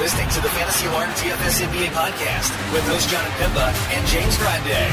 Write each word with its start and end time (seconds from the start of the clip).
listening 0.00 0.28
to 0.30 0.40
the 0.40 0.48
Fantasy 0.48 0.86
Alarm 0.86 1.10
DFS 1.10 1.60
NBA 1.60 1.88
podcast 1.88 2.72
with 2.72 2.82
host 2.88 3.10
John 3.10 3.22
Pimba 3.32 3.70
and 3.92 4.06
James 4.06 4.34
Grande. 4.38 4.90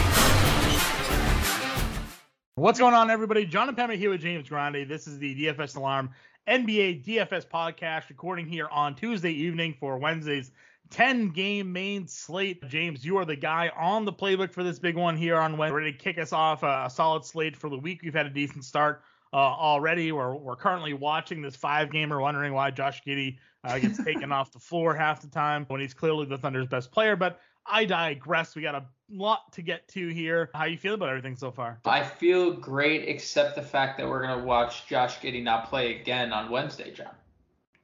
What's 2.55 2.77
going 2.77 2.93
on, 2.93 3.09
everybody? 3.09 3.45
John 3.45 3.69
and 3.69 3.77
Pemba 3.77 3.95
here 3.95 4.09
with 4.09 4.19
James 4.19 4.49
Grande. 4.49 4.85
This 4.85 5.07
is 5.07 5.17
the 5.17 5.33
DFS 5.33 5.77
Alarm 5.77 6.09
NBA 6.45 7.05
DFS 7.05 7.47
podcast, 7.47 8.09
recording 8.09 8.47
here 8.47 8.67
on 8.67 8.95
Tuesday 8.95 9.31
evening 9.31 9.77
for 9.79 9.97
Wednesday's 9.97 10.51
10 10.89 11.29
game 11.29 11.71
main 11.71 12.05
slate. 12.09 12.67
James, 12.67 13.05
you 13.05 13.15
are 13.15 13.23
the 13.23 13.37
guy 13.37 13.71
on 13.77 14.03
the 14.03 14.11
playbook 14.11 14.51
for 14.51 14.61
this 14.61 14.77
big 14.77 14.97
one 14.97 15.15
here 15.15 15.37
on 15.37 15.55
Wednesday. 15.55 15.75
Ready 15.75 15.91
to 15.93 15.97
kick 15.97 16.17
us 16.17 16.33
off 16.33 16.63
a 16.63 16.89
solid 16.93 17.23
slate 17.23 17.55
for 17.55 17.69
the 17.69 17.77
week. 17.77 18.01
We've 18.03 18.13
had 18.13 18.25
a 18.25 18.29
decent 18.29 18.65
start 18.65 19.01
uh, 19.33 19.37
already. 19.37 20.11
We're, 20.11 20.35
we're 20.35 20.55
currently 20.55 20.93
watching 20.93 21.41
this 21.41 21.55
five 21.55 21.91
gamer, 21.91 22.19
wondering 22.19 22.53
why 22.53 22.71
Josh 22.71 23.01
Giddey 23.05 23.37
uh, 23.63 23.79
gets 23.79 24.03
taken 24.03 24.31
off 24.31 24.51
the 24.51 24.59
floor 24.59 24.93
half 24.95 25.21
the 25.21 25.27
time 25.27 25.65
when 25.67 25.81
he's 25.81 25.93
clearly 25.93 26.25
the 26.25 26.37
Thunder's 26.37 26.67
best 26.67 26.91
player. 26.91 27.15
But 27.15 27.39
I 27.65 27.85
digress. 27.85 28.55
We 28.55 28.61
got 28.61 28.75
a 28.75 28.85
lot 29.09 29.51
to 29.53 29.61
get 29.61 29.87
to 29.89 30.07
here. 30.07 30.49
How 30.53 30.65
you 30.65 30.77
feel 30.77 30.93
about 30.93 31.09
everything 31.09 31.35
so 31.35 31.51
far? 31.51 31.79
I 31.85 32.03
feel 32.03 32.53
great, 32.53 33.07
except 33.07 33.55
the 33.55 33.61
fact 33.61 33.97
that 33.97 34.07
we're 34.07 34.21
gonna 34.21 34.43
watch 34.43 34.87
Josh 34.87 35.19
Giddey 35.19 35.43
not 35.43 35.69
play 35.69 35.99
again 35.99 36.31
on 36.31 36.49
Wednesday, 36.49 36.91
John. 36.91 37.15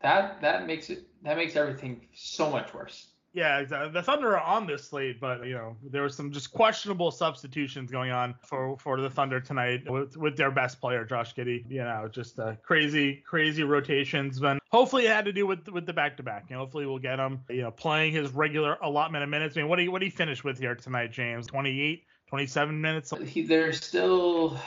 That 0.02 0.42
that 0.42 0.68
makes 0.68 0.90
it 0.90 1.08
that 1.24 1.38
makes 1.38 1.56
everything 1.56 2.08
so 2.14 2.50
much 2.50 2.74
worse. 2.74 3.08
Yeah, 3.34 3.60
exactly. 3.60 3.92
The 3.92 4.04
Thunder 4.04 4.38
are 4.38 4.42
on 4.42 4.68
this 4.68 4.86
slate, 4.86 5.20
but 5.20 5.46
you 5.46 5.56
know 5.56 5.76
there 5.82 6.04
was 6.04 6.16
some 6.16 6.32
just 6.32 6.54
questionable 6.54 7.10
substitutions 7.10 7.90
going 7.92 8.12
on 8.12 8.36
for 8.44 8.78
for 8.78 9.02
the 9.02 9.10
Thunder 9.10 9.40
tonight 9.40 9.90
with, 9.90 10.16
with 10.16 10.38
their 10.38 10.52
best 10.52 10.80
player, 10.80 11.04
Josh 11.04 11.34
Giddey. 11.34 11.64
You 11.68 11.84
know, 11.84 12.08
just 12.12 12.40
uh, 12.40 12.54
crazy 12.62 13.24
crazy 13.26 13.64
rotations. 13.64 14.40
But 14.40 14.60
hopefully 14.70 15.06
it 15.06 15.10
had 15.10 15.26
to 15.26 15.34
do 15.34 15.48
with 15.48 15.68
with 15.68 15.88
the 15.88 15.94
back 15.94 16.18
to 16.18 16.24
back. 16.24 16.52
Know, 16.52 16.60
hopefully 16.60 16.86
we'll 16.86 17.00
get 17.00 17.18
him. 17.18 17.42
You 17.50 17.64
know, 17.64 17.72
playing 17.72 18.14
his 18.14 18.32
regular 18.32 18.78
allotment 18.84 19.24
of 19.24 19.30
minutes. 19.30 19.58
I 19.58 19.62
mean, 19.62 19.70
what 19.70 19.78
do 19.78 19.84
you 19.84 19.92
what 19.92 20.00
do 20.00 20.06
you 20.06 20.12
finish 20.12 20.44
with 20.44 20.60
here 20.60 20.76
tonight, 20.76 21.12
James? 21.12 21.48
28, 21.48 22.04
27 22.28 22.80
minutes. 22.80 23.14
He, 23.26 23.42
there's 23.42 23.84
still 23.84 24.60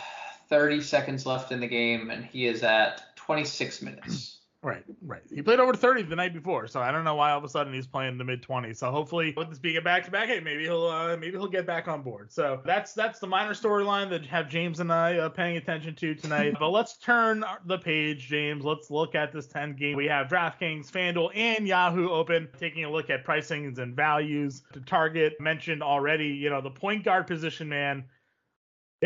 30 0.49 0.81
seconds 0.81 1.25
left 1.25 1.53
in 1.53 1.61
the 1.61 1.69
game, 1.69 2.11
and 2.11 2.25
he 2.25 2.47
is 2.47 2.65
at 2.65 3.17
26 3.17 3.83
minutes. 3.83 4.36
Right, 4.67 4.83
right. 5.03 5.23
He 5.33 5.43
played 5.43 5.61
over 5.61 5.75
30 5.75 6.03
the 6.03 6.17
night 6.17 6.35
before, 6.35 6.67
so 6.67 6.81
I 6.81 6.91
don't 6.91 7.05
know 7.05 7.15
why 7.15 7.31
all 7.31 7.39
of 7.39 7.45
a 7.45 7.49
sudden 7.49 7.73
he's 7.73 7.87
playing 7.87 8.19
the 8.19 8.25
mid 8.25 8.43
20s. 8.43 8.79
So 8.79 8.91
hopefully, 8.91 9.33
with 9.37 9.49
this 9.49 9.61
being 9.61 9.77
a 9.77 9.81
back 9.81 10.05
to 10.07 10.11
back, 10.11 10.27
hey, 10.27 10.41
maybe 10.41 10.65
he'll 10.65 10.87
uh, 10.87 11.17
maybe 11.17 11.39
he'll 11.39 11.47
get 11.47 11.69
back 11.69 11.87
on 11.87 12.03
board. 12.03 12.33
So 12.33 12.61
that's 12.65 12.93
that's 12.93 13.21
the 13.21 13.29
minor 13.29 13.55
storyline 13.55 14.11
that 14.11 14.27
have 14.27 14.49
James 14.49 14.81
and 14.81 14.93
I 14.93 15.19
uh, 15.19 15.29
paying 15.29 15.57
attention 15.57 15.95
to 15.95 16.17
tonight. 16.17 16.57
but 16.59 16.71
let's 16.71 16.97
turn 16.97 17.45
the 17.67 17.79
page, 17.79 18.27
James. 18.27 18.65
Let's 18.65 18.91
look 18.91 19.15
at 19.15 19.33
this 19.33 19.47
10 19.47 19.77
game. 19.77 19.97
We 19.97 20.07
have 20.07 20.27
DraftKings, 20.27 20.91
FanDuel, 20.91 21.31
and 21.37 21.69
Yahoo 21.69 22.11
open, 22.11 22.49
taking 22.59 22.83
a 22.83 22.91
look 22.91 23.09
at 23.09 23.25
pricings 23.25 23.79
and 23.79 23.95
values 23.95 24.65
to 24.73 24.81
target. 24.81 25.41
Mentioned 25.41 25.81
already, 25.81 26.27
you 26.27 26.51
know, 26.51 26.61
the 26.61 26.71
point 26.71 27.05
guard 27.05 27.29
position, 27.29 27.69
man 27.69 28.03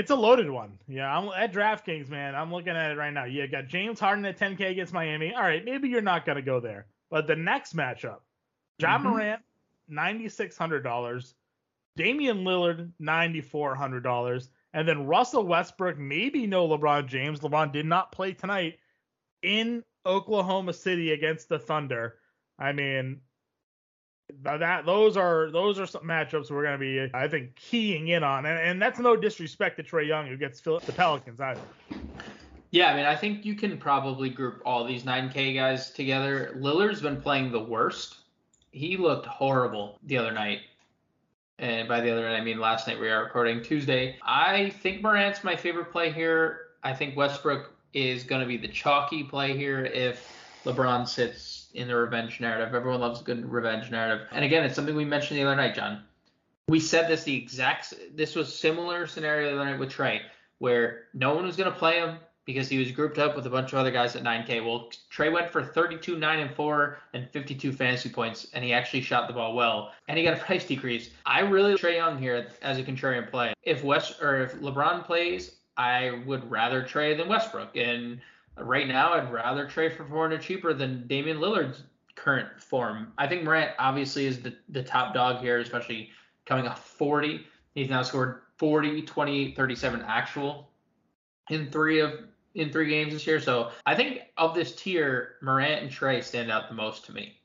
it's 0.01 0.11
a 0.11 0.15
loaded 0.15 0.49
one. 0.49 0.79
Yeah, 0.89 1.15
I'm 1.15 1.29
at 1.29 1.53
DraftKings, 1.53 2.09
man. 2.09 2.35
I'm 2.35 2.51
looking 2.51 2.75
at 2.75 2.91
it 2.91 2.97
right 2.97 3.13
now. 3.13 3.25
You 3.25 3.47
got 3.47 3.69
James 3.69 4.01
Harden 4.01 4.25
at 4.25 4.39
10K 4.39 4.71
against 4.71 4.95
Miami. 4.95 5.35
All 5.35 5.43
right, 5.43 5.63
maybe 5.63 5.91
you're 5.91 6.01
not 6.01 6.25
gonna 6.25 6.41
go 6.41 6.59
there, 6.59 6.87
but 7.11 7.27
the 7.27 7.37
next 7.37 7.77
matchup, 7.77 8.21
John 8.81 9.03
mm-hmm. 9.03 9.11
Morant, 9.11 9.43
ninety 9.89 10.31
six 10.31 10.57
hundred 10.57 10.85
dollars, 10.85 11.35
Damian 11.97 12.45
Lillard, 12.45 12.91
ninety 12.99 13.43
four 13.43 13.75
hundred 13.75 14.03
dollars, 14.03 14.49
and 14.73 14.89
then 14.89 15.07
Russell 15.07 15.45
Westbrook, 15.45 15.99
maybe 15.99 16.47
no 16.47 16.67
LeBron 16.67 17.07
James. 17.07 17.41
LeBron 17.41 17.71
did 17.71 17.85
not 17.85 18.11
play 18.11 18.33
tonight 18.33 18.79
in 19.43 19.85
Oklahoma 20.07 20.73
City 20.73 21.13
against 21.13 21.51
the 21.51 21.59
Thunder. 21.59 22.17
I 22.59 22.73
mean, 22.73 23.21
that 24.43 24.87
those 24.87 25.17
are 25.17 25.51
those 25.51 25.79
are 25.79 25.87
some 25.87 26.03
matchups 26.03 26.51
we're 26.51 26.63
going 26.63 26.79
to 26.79 26.79
be 26.79 27.11
I 27.15 27.29
think 27.29 27.55
keying 27.57 28.09
in 28.09 28.23
on, 28.23 28.47
and, 28.47 28.59
and 28.59 28.83
that's 28.83 28.99
no 28.99 29.17
disrespect 29.17 29.77
to 29.77 29.83
Trae 29.83 30.07
Young 30.07 30.27
who 30.27 30.37
gets 30.37 30.61
the 30.61 30.81
Pelicans 30.97 31.41
either. 31.41 31.61
Yeah, 32.71 32.93
I 32.93 32.97
mean 32.97 33.07
I 33.07 33.17
think 33.17 33.45
you 33.45 33.55
can 33.55 33.79
probably 33.79 34.31
group 34.31 34.63
all 34.65 34.85
these 34.85 35.03
9K 35.03 35.55
guys 35.55 35.91
together. 35.91 36.55
Lillard's 36.59 37.01
been 37.01 37.21
playing 37.21 37.53
the 37.53 37.61
worst. 37.61 38.19
He 38.73 38.97
looked 38.97 39.27
horrible 39.27 39.99
the 40.05 40.17
other 40.17 40.33
night. 40.33 40.61
And 41.59 41.87
by 41.87 42.01
the 42.01 42.11
other 42.11 42.23
night, 42.23 42.37
I 42.37 42.41
mean 42.43 42.59
last 42.59 42.87
night 42.87 42.99
we 42.99 43.11
are 43.11 43.25
recording 43.25 43.63
Tuesday. 43.63 44.17
I 44.23 44.71
think 44.71 45.03
Morant's 45.03 45.45
my 45.45 45.57
favorite 45.57 45.93
play 45.93 46.11
here. 46.11 46.69
I 46.83 46.95
think 46.95 47.17
Westbrook 47.17 47.73
is 47.93 48.25
going 48.25 48.41
to 48.41 48.47
be 48.47 48.57
the 48.57 48.69
chalky 48.69 49.25
play 49.25 49.57
here 49.57 49.85
if 49.85 50.33
LeBron 50.65 51.07
sits 51.07 51.60
in 51.75 51.89
the 51.89 51.97
revenge 51.97 52.41
narrative. 52.41 52.75
Everyone 52.75 53.01
loves 53.01 53.21
a 53.21 53.25
good 53.25 53.51
revenge 53.51 53.91
narrative. 53.91 54.27
And 54.33 54.45
again, 54.45 54.65
it's 54.65 54.75
something 54.75 54.95
we 54.95 55.05
mentioned 55.05 55.39
the 55.39 55.45
other 55.45 55.57
night, 55.57 55.75
John. 55.75 56.03
We 56.69 56.81
said 56.81 57.09
this 57.09 57.25
the 57.25 57.37
exact. 57.37 57.95
This 58.15 58.35
was 58.35 58.55
similar 58.55 59.07
scenario 59.07 59.51
the 59.51 59.61
other 59.61 59.71
night 59.71 59.81
with 59.81 59.93
Trae, 59.93 60.21
where 60.59 61.05
no 61.15 61.35
one 61.35 61.45
was 61.45 61.57
going 61.57 61.73
to 61.73 61.79
play 61.79 61.99
him 61.99 62.19
because 62.45 62.69
he 62.69 62.79
was 62.79 62.91
grouped 62.91 63.19
up 63.19 63.37
with 63.37 63.47
a 63.47 63.51
bunch 63.51 63.73
of 63.73 63.79
other 63.79 63.91
guys 63.91 64.17
at 64.17 64.23
9K. 64.23 64.65
Well, 64.65 64.91
Trae 65.13 65.33
went 65.33 65.51
for 65.51 65.63
32, 65.65 66.19
9, 66.19 66.39
and 66.39 66.55
4 66.55 66.99
and 67.13 67.29
52 67.31 67.73
fantasy 67.73 68.09
points, 68.09 68.49
and 68.55 68.65
he 68.65 68.73
actually 68.73 69.03
shot 69.03 69.29
the 69.29 69.35
ball 69.35 69.55
well, 69.55 69.93
and 70.09 70.19
he 70.19 70.25
got 70.25 70.35
a 70.35 70.37
price 70.45 70.65
decrease. 70.65 71.11
I 71.27 71.41
really 71.41 71.75
Trae 71.75 71.97
Young 71.97 72.19
here 72.19 72.49
as 72.63 72.79
a 72.79 72.83
contrarian 72.83 73.31
play. 73.31 73.53
If 73.63 73.85
West 73.85 74.23
or 74.23 74.41
if 74.41 74.55
LeBron 74.55 75.05
plays, 75.05 75.57
I 75.77 76.23
would 76.27 76.49
rather 76.51 76.83
Trey 76.83 77.15
than 77.15 77.29
Westbrook, 77.29 77.77
and 77.77 78.21
right 78.57 78.87
now, 78.87 79.13
I'd 79.13 79.33
rather 79.33 79.67
trade 79.67 79.93
for 79.93 80.05
400 80.05 80.41
cheaper 80.43 80.73
than 80.75 81.07
Damian 81.07 81.39
Lillard's 81.39 81.83
current 82.15 82.61
form. 82.61 83.13
I 83.19 83.27
think 83.27 83.45
Morant 83.45 83.73
obviously 83.79 84.27
is 84.27 84.41
the, 84.41 84.55
the 84.69 84.83
top 84.83 85.15
dog 85.15 85.41
here, 85.41 85.59
especially 85.59 86.11
coming 86.47 86.67
off 86.67 86.85
40. 86.85 87.47
He's 87.75 87.89
now 87.89 88.03
scored 88.03 88.43
40, 88.59 89.03
28, 89.03 89.57
37 89.57 90.03
actual 90.07 90.71
in 91.49 91.71
three 91.71 92.01
of 92.01 92.13
in 92.55 92.73
three 92.73 92.89
games 92.89 93.13
this 93.13 93.27
year. 93.27 93.41
So 93.41 93.71
I 93.87 93.95
think 93.95 94.23
of 94.37 94.55
this 94.55 94.75
tier, 94.75 95.37
Morant 95.41 95.83
and 95.83 95.91
Trae 95.91 96.23
stand 96.23 96.51
out 96.51 96.69
the 96.69 96.75
most 96.75 97.07
to 97.07 97.13
me. 97.13 97.37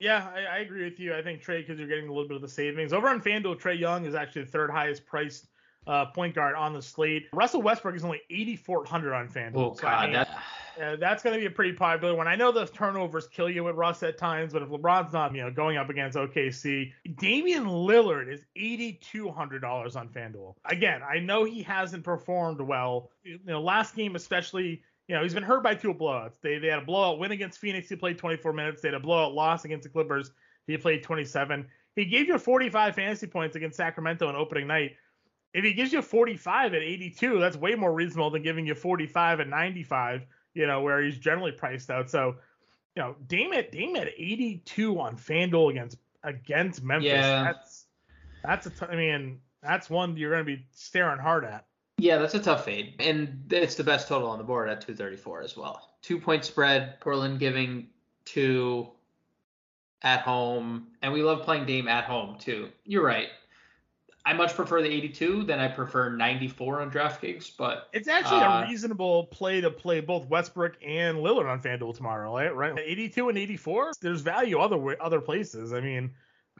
Yeah, 0.00 0.28
I, 0.34 0.56
I 0.56 0.58
agree 0.60 0.84
with 0.84 0.98
you. 0.98 1.14
I 1.14 1.22
think 1.22 1.42
Trae 1.42 1.58
because 1.58 1.78
you're 1.78 1.88
getting 1.88 2.08
a 2.08 2.12
little 2.12 2.28
bit 2.28 2.36
of 2.36 2.42
the 2.42 2.48
savings. 2.48 2.92
Over 2.92 3.08
on 3.08 3.20
FanDuel, 3.20 3.60
Trae 3.60 3.78
Young 3.78 4.06
is 4.06 4.14
actually 4.14 4.44
the 4.44 4.50
third 4.50 4.70
highest 4.70 5.04
priced 5.06 5.48
uh, 5.88 6.04
point 6.06 6.34
guard 6.34 6.54
on 6.54 6.74
the 6.74 6.82
slate. 6.82 7.26
Russell 7.32 7.62
Westbrook 7.62 7.96
is 7.96 8.04
only 8.04 8.20
8,400 8.30 9.14
on 9.14 9.28
FanDuel. 9.28 9.52
Oh, 9.56 9.74
so, 9.74 9.82
God, 9.82 9.92
I 9.92 10.04
mean, 10.04 10.12
that... 10.12 10.28
uh, 10.80 10.96
that's 10.96 11.22
going 11.22 11.34
to 11.34 11.40
be 11.40 11.46
a 11.46 11.50
pretty 11.50 11.72
popular 11.72 12.14
one. 12.14 12.28
I 12.28 12.36
know 12.36 12.52
the 12.52 12.66
turnovers 12.66 13.26
kill 13.26 13.48
you 13.48 13.64
with 13.64 13.74
Russ 13.74 14.02
at 14.02 14.18
times, 14.18 14.52
but 14.52 14.62
if 14.62 14.68
LeBron's 14.68 15.14
not, 15.14 15.34
you 15.34 15.40
know, 15.40 15.50
going 15.50 15.78
up 15.78 15.88
against 15.88 16.16
OKC, 16.16 16.92
Damian 17.16 17.64
Lillard 17.64 18.30
is 18.30 18.42
$8,200 18.56 19.96
on 19.96 20.08
FanDuel. 20.10 20.54
Again, 20.66 21.00
I 21.02 21.18
know 21.18 21.44
he 21.44 21.62
hasn't 21.62 22.04
performed 22.04 22.60
well. 22.60 23.10
You 23.24 23.40
know, 23.44 23.60
last 23.60 23.96
game 23.96 24.14
especially. 24.14 24.82
You 25.08 25.14
know, 25.14 25.22
he's 25.22 25.32
been 25.32 25.42
hurt 25.42 25.62
by 25.62 25.74
two 25.74 25.94
blowouts. 25.94 26.34
They, 26.42 26.58
they 26.58 26.66
had 26.66 26.80
a 26.80 26.84
blowout 26.84 27.18
win 27.18 27.32
against 27.32 27.58
Phoenix. 27.60 27.88
He 27.88 27.96
played 27.96 28.18
24 28.18 28.52
minutes. 28.52 28.82
They 28.82 28.88
had 28.88 28.94
a 28.94 29.00
blowout 29.00 29.32
loss 29.32 29.64
against 29.64 29.84
the 29.84 29.88
Clippers. 29.88 30.32
He 30.66 30.76
played 30.76 31.02
27. 31.02 31.66
He 31.96 32.04
gave 32.04 32.28
you 32.28 32.36
45 32.36 32.94
fantasy 32.94 33.26
points 33.26 33.56
against 33.56 33.78
Sacramento 33.78 34.28
on 34.28 34.36
opening 34.36 34.66
night 34.66 34.96
if 35.54 35.64
he 35.64 35.72
gives 35.72 35.92
you 35.92 36.02
45 36.02 36.74
at 36.74 36.82
82, 36.82 37.38
that's 37.38 37.56
way 37.56 37.74
more 37.74 37.92
reasonable 37.92 38.30
than 38.30 38.42
giving 38.42 38.66
you 38.66 38.74
45 38.74 39.40
at 39.40 39.48
95, 39.48 40.26
you 40.54 40.66
know, 40.66 40.82
where 40.82 41.02
he's 41.02 41.18
generally 41.18 41.52
priced 41.52 41.90
out. 41.90 42.10
So, 42.10 42.36
you 42.94 43.02
know, 43.02 43.16
Dame 43.26 43.52
at 43.52 43.72
Dame 43.72 43.96
at 43.96 44.08
82 44.08 45.00
on 45.00 45.16
FanDuel 45.16 45.70
against 45.70 45.98
against 46.22 46.82
Memphis. 46.82 47.08
Yeah. 47.08 47.44
That's 47.44 47.86
that's 48.44 48.66
a 48.66 48.70
t- 48.70 48.86
I 48.88 48.96
mean, 48.96 49.40
that's 49.62 49.88
one 49.88 50.16
you're 50.16 50.30
going 50.30 50.44
to 50.44 50.56
be 50.56 50.66
staring 50.72 51.18
hard 51.18 51.44
at. 51.44 51.64
Yeah, 51.98 52.18
that's 52.18 52.34
a 52.34 52.40
tough 52.40 52.64
fade. 52.64 52.94
And 53.00 53.44
it's 53.50 53.74
the 53.74 53.84
best 53.84 54.06
total 54.08 54.28
on 54.28 54.38
the 54.38 54.44
board 54.44 54.68
at 54.68 54.80
234 54.80 55.42
as 55.42 55.56
well. 55.56 55.96
Two 56.02 56.20
point 56.20 56.44
spread, 56.44 57.00
Portland 57.00 57.40
giving 57.40 57.88
two 58.24 58.88
at 60.02 60.20
home. 60.20 60.88
And 61.02 61.12
we 61.12 61.22
love 61.22 61.42
playing 61.42 61.66
Dame 61.66 61.88
at 61.88 62.04
home 62.04 62.38
too. 62.38 62.68
You're 62.84 63.04
right. 63.04 63.28
I 64.28 64.34
much 64.34 64.54
prefer 64.54 64.82
the 64.82 64.90
82 64.90 65.44
than 65.44 65.58
I 65.58 65.68
prefer 65.68 66.10
94 66.10 66.82
on 66.82 66.90
DraftKings, 66.90 67.50
but 67.56 67.88
it's 67.94 68.08
actually 68.08 68.42
uh, 68.42 68.64
a 68.64 68.68
reasonable 68.68 69.24
play 69.24 69.62
to 69.62 69.70
play 69.70 70.00
both 70.00 70.26
Westbrook 70.26 70.74
and 70.86 71.16
Lillard 71.16 71.50
on 71.50 71.62
FanDuel 71.62 71.96
tomorrow, 71.96 72.30
right? 72.30 72.54
Right, 72.54 72.78
82 72.78 73.30
and 73.30 73.38
84. 73.38 73.92
There's 74.02 74.20
value 74.20 74.58
other 74.58 75.02
other 75.02 75.22
places. 75.22 75.72
I 75.72 75.80
mean, 75.80 76.10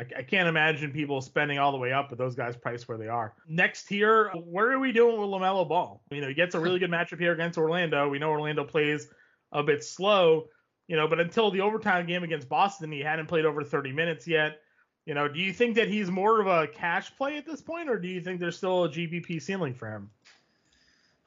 I, 0.00 0.04
I, 0.16 0.22
can't 0.22 0.48
imagine 0.48 0.92
people 0.92 1.20
spending 1.20 1.58
all 1.58 1.70
the 1.70 1.76
way 1.76 1.92
up 1.92 2.08
with 2.08 2.18
those 2.18 2.34
guys 2.34 2.56
priced 2.56 2.88
where 2.88 2.96
they 2.96 3.08
are. 3.08 3.34
Next 3.46 3.86
here, 3.86 4.30
what 4.32 4.64
are 4.64 4.78
we 4.78 4.90
doing 4.90 5.20
with 5.20 5.28
Lamelo 5.28 5.68
Ball? 5.68 6.00
You 6.10 6.22
know, 6.22 6.28
he 6.28 6.34
gets 6.34 6.54
a 6.54 6.60
really 6.60 6.78
good 6.78 6.90
matchup 6.90 7.20
here 7.20 7.32
against 7.32 7.58
Orlando. 7.58 8.08
We 8.08 8.18
know 8.18 8.30
Orlando 8.30 8.64
plays 8.64 9.08
a 9.52 9.62
bit 9.62 9.84
slow, 9.84 10.46
you 10.86 10.96
know, 10.96 11.06
but 11.06 11.20
until 11.20 11.50
the 11.50 11.60
overtime 11.60 12.06
game 12.06 12.22
against 12.22 12.48
Boston, 12.48 12.90
he 12.90 13.00
hadn't 13.00 13.26
played 13.26 13.44
over 13.44 13.62
30 13.62 13.92
minutes 13.92 14.26
yet. 14.26 14.58
You 15.08 15.14
know, 15.14 15.26
do 15.26 15.40
you 15.40 15.54
think 15.54 15.76
that 15.76 15.88
he's 15.88 16.10
more 16.10 16.38
of 16.38 16.46
a 16.46 16.68
cash 16.68 17.16
play 17.16 17.38
at 17.38 17.46
this 17.46 17.62
point, 17.62 17.88
or 17.88 17.98
do 17.98 18.06
you 18.06 18.20
think 18.20 18.40
there's 18.40 18.58
still 18.58 18.84
a 18.84 18.90
GPP 18.90 19.40
ceiling 19.40 19.72
for 19.72 19.90
him? 19.90 20.10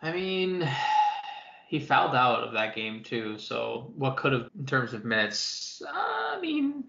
I 0.04 0.12
mean, 0.12 0.70
he 1.68 1.80
fouled 1.80 2.16
out 2.16 2.44
of 2.44 2.54
that 2.54 2.76
game 2.76 3.02
too. 3.02 3.40
So 3.40 3.92
what 3.96 4.18
could 4.18 4.34
have, 4.34 4.52
in 4.56 4.68
terms 4.68 4.94
of 4.94 5.04
minutes, 5.04 5.82
I 5.92 6.38
mean, 6.40 6.84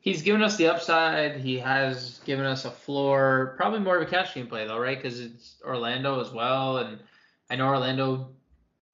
He's 0.00 0.22
given 0.22 0.42
us 0.42 0.56
the 0.56 0.68
upside. 0.68 1.40
He 1.40 1.58
has 1.58 2.20
given 2.24 2.46
us 2.46 2.64
a 2.64 2.70
floor. 2.70 3.54
Probably 3.56 3.80
more 3.80 3.96
of 3.96 4.02
a 4.02 4.10
cash 4.10 4.32
game 4.32 4.46
play 4.46 4.66
though, 4.66 4.78
right? 4.78 4.96
Because 4.96 5.20
it's 5.20 5.56
Orlando 5.62 6.20
as 6.20 6.30
well, 6.30 6.78
and 6.78 7.00
I 7.50 7.56
know 7.56 7.66
Orlando, 7.66 8.30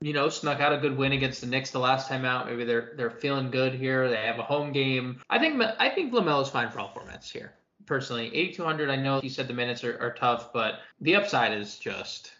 you 0.00 0.12
know, 0.12 0.28
snuck 0.28 0.60
out 0.60 0.72
a 0.72 0.78
good 0.78 0.96
win 0.96 1.12
against 1.12 1.40
the 1.40 1.46
Knicks 1.46 1.70
the 1.70 1.78
last 1.78 2.08
time 2.08 2.24
out. 2.24 2.46
Maybe 2.46 2.64
they're 2.64 2.92
they're 2.96 3.10
feeling 3.10 3.50
good 3.50 3.74
here. 3.74 4.08
They 4.08 4.16
have 4.16 4.38
a 4.38 4.42
home 4.42 4.72
game. 4.72 5.20
I 5.30 5.38
think 5.38 5.62
I 5.78 5.88
think 5.88 6.12
Lamelo's 6.12 6.50
fine 6.50 6.70
for 6.70 6.80
all 6.80 6.92
formats 6.94 7.30
here. 7.30 7.54
Personally, 7.86 8.34
8200. 8.34 8.90
I 8.90 8.96
know 8.96 9.20
you 9.22 9.30
said 9.30 9.48
the 9.48 9.54
minutes 9.54 9.84
are, 9.84 9.98
are 9.98 10.14
tough, 10.14 10.52
but 10.52 10.80
the 11.00 11.16
upside 11.16 11.58
is 11.58 11.78
just. 11.78 12.32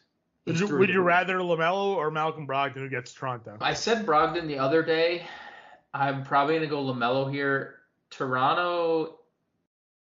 Would 0.47 0.61
you, 0.61 0.77
would 0.77 0.91
you 0.91 1.01
rather 1.01 1.39
Lamelo 1.39 1.97
or 1.97 2.11
Malcolm 2.11 2.47
Brogdon 2.47 2.75
who 2.75 2.91
gets 2.91 3.15
Toronto? 3.15 3.57
I 3.63 3.73
said 3.73 4.05
Brogdon 4.05 4.47
the 4.47 4.59
other 4.59 4.83
day. 4.83 5.27
I'm 5.95 6.23
probably 6.23 6.57
gonna 6.57 6.67
go 6.67 6.85
Lamelo 6.85 7.33
here. 7.33 7.77
Toronto 8.11 9.21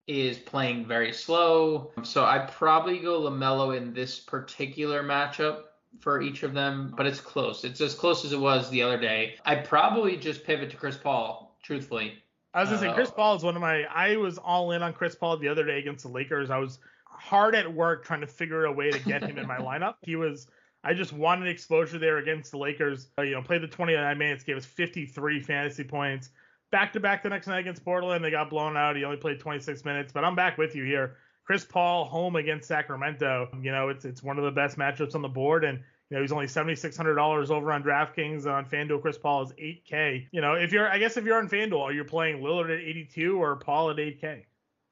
is 0.07 0.39
playing 0.39 0.87
very 0.87 1.13
slow, 1.13 1.91
so 2.01 2.25
I 2.25 2.39
probably 2.39 2.99
go 2.99 3.21
Lamelo 3.21 3.77
in 3.77 3.93
this 3.93 4.19
particular 4.19 5.03
matchup 5.03 5.63
for 5.99 6.21
each 6.21 6.43
of 6.43 6.53
them, 6.53 6.93
but 6.95 7.05
it's 7.05 7.19
close. 7.19 7.63
It's 7.63 7.81
as 7.81 7.93
close 7.93 8.25
as 8.25 8.31
it 8.31 8.39
was 8.39 8.69
the 8.69 8.81
other 8.81 8.99
day. 8.99 9.35
I 9.45 9.55
probably 9.55 10.17
just 10.17 10.43
pivot 10.43 10.69
to 10.71 10.77
Chris 10.77 10.97
Paul, 10.97 11.57
truthfully. 11.63 12.23
I 12.53 12.61
was 12.61 12.69
gonna 12.69 12.81
say 12.81 12.93
Chris 12.93 13.09
uh, 13.09 13.13
Paul 13.13 13.35
is 13.35 13.43
one 13.43 13.55
of 13.55 13.61
my. 13.61 13.83
I 13.83 14.15
was 14.15 14.37
all 14.37 14.71
in 14.71 14.81
on 14.81 14.93
Chris 14.93 15.13
Paul 15.13 15.37
the 15.37 15.47
other 15.47 15.65
day 15.65 15.77
against 15.79 16.03
the 16.03 16.09
Lakers. 16.09 16.49
I 16.49 16.57
was 16.57 16.79
hard 17.05 17.53
at 17.53 17.71
work 17.71 18.05
trying 18.05 18.21
to 18.21 18.27
figure 18.27 18.65
a 18.65 18.71
way 18.71 18.91
to 18.91 18.99
get 18.99 19.23
him 19.23 19.37
in 19.37 19.45
my 19.45 19.57
lineup. 19.59 19.95
He 20.03 20.15
was. 20.15 20.47
I 20.83 20.93
just 20.93 21.13
wanted 21.13 21.47
exposure 21.49 21.97
there 21.97 22.19
against 22.19 22.51
the 22.51 22.57
Lakers. 22.57 23.07
Uh, 23.17 23.23
you 23.23 23.31
know, 23.31 23.41
played 23.41 23.63
the 23.63 23.67
29 23.67 24.17
minutes, 24.17 24.43
gave 24.43 24.55
us 24.55 24.65
53 24.65 25.41
fantasy 25.41 25.83
points. 25.83 26.29
Back 26.71 26.93
to 26.93 26.99
back 26.99 27.23
the 27.23 27.29
next 27.29 27.47
night 27.47 27.59
against 27.59 27.83
Portland, 27.83 28.23
they 28.23 28.31
got 28.31 28.49
blown 28.49 28.77
out. 28.77 28.95
He 28.95 29.03
only 29.03 29.17
played 29.17 29.39
26 29.39 29.83
minutes, 29.83 30.13
but 30.13 30.23
I'm 30.23 30.35
back 30.35 30.57
with 30.57 30.75
you 30.75 30.83
here. 30.83 31.17
Chris 31.45 31.63
Paul 31.63 32.05
home 32.05 32.35
against 32.35 32.67
Sacramento. 32.67 33.49
You 33.61 33.71
know, 33.71 33.89
it's 33.89 34.03
it's 34.03 34.23
one 34.23 34.37
of 34.37 34.43
the 34.43 34.51
best 34.51 34.77
matchups 34.77 35.15
on 35.15 35.21
the 35.21 35.29
board, 35.29 35.63
and 35.63 35.79
you 36.09 36.17
know 36.17 36.21
he's 36.21 36.31
only 36.31 36.47
seventy 36.47 36.75
six 36.75 36.97
hundred 36.97 37.15
dollars 37.15 37.51
over 37.51 37.71
on 37.71 37.83
DraftKings 37.83 38.47
on 38.47 38.65
FanDuel. 38.65 39.01
Chris 39.01 39.17
Paul 39.17 39.43
is 39.43 39.53
eight 39.57 39.83
K. 39.85 40.27
You 40.31 40.41
know, 40.41 40.53
if 40.53 40.71
you're, 40.71 40.89
I 40.89 40.97
guess 40.97 41.17
if 41.17 41.23
you're 41.23 41.37
on 41.37 41.47
FanDuel, 41.47 41.93
you're 41.93 42.03
playing 42.03 42.41
Lillard 42.41 42.73
at 42.73 42.83
eighty 42.83 43.05
two 43.05 43.41
or 43.41 43.55
Paul 43.55 43.91
at 43.91 43.99
eight 43.99 44.19
K. 44.19 44.45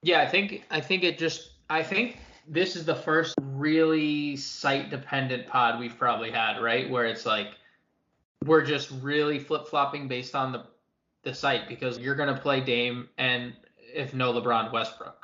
Yeah, 0.03 0.21
I 0.21 0.27
think 0.27 0.63
I 0.69 0.79
think 0.79 1.03
it 1.03 1.17
just 1.17 1.53
I 1.69 1.81
think 1.81 2.17
this 2.47 2.75
is 2.75 2.85
the 2.85 2.95
first 2.95 3.35
really 3.41 4.35
site 4.35 4.91
dependent 4.91 5.47
pod 5.47 5.79
we've 5.79 5.97
probably 5.97 6.29
had, 6.29 6.61
right? 6.61 6.87
Where 6.89 7.05
it's 7.05 7.25
like 7.25 7.47
we're 8.45 8.63
just 8.63 8.91
really 9.01 9.39
flip 9.39 9.67
flopping 9.67 10.07
based 10.07 10.35
on 10.35 10.51
the 10.51 10.65
the 11.23 11.33
site 11.33 11.67
because 11.67 11.97
you're 11.97 12.15
gonna 12.15 12.37
play 12.37 12.61
Dame 12.61 13.09
and 13.17 13.53
if 13.95 14.13
no 14.13 14.33
LeBron 14.33 14.71
Westbrook 14.71 15.22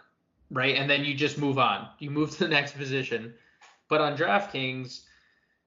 right? 0.51 0.75
And 0.75 0.89
then 0.89 1.05
you 1.05 1.13
just 1.13 1.37
move 1.37 1.57
on. 1.57 1.87
You 1.99 2.09
move 2.11 2.31
to 2.37 2.39
the 2.39 2.47
next 2.47 2.77
position. 2.77 3.33
But 3.87 4.01
on 4.01 4.17
DraftKings, 4.17 5.01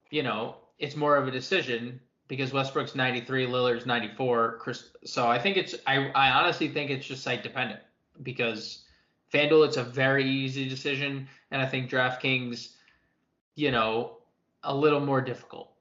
you 0.09 0.23
know, 0.23 0.55
it's 0.79 0.95
more 0.95 1.15
of 1.17 1.27
a 1.27 1.31
decision 1.31 1.99
because 2.27 2.53
Westbrook's 2.53 2.95
93, 2.95 3.47
Lillard's 3.47 3.85
94. 3.85 4.57
Chris, 4.59 4.89
so 5.03 5.27
I 5.27 5.39
think 5.39 5.57
it's 5.57 5.75
I, 5.85 6.09
I 6.09 6.31
honestly 6.31 6.69
think 6.69 6.89
it's 6.89 7.05
just 7.05 7.23
site 7.23 7.43
dependent 7.43 7.81
because 8.21 8.85
FanDuel 9.33 9.67
it's 9.67 9.77
a 9.77 9.83
very 9.83 10.29
easy 10.29 10.69
decision, 10.69 11.27
and 11.51 11.61
I 11.61 11.65
think 11.65 11.89
DraftKings, 11.89 12.69
you 13.55 13.71
know, 13.71 14.17
a 14.63 14.73
little 14.73 14.99
more 14.99 15.21
difficult. 15.21 15.71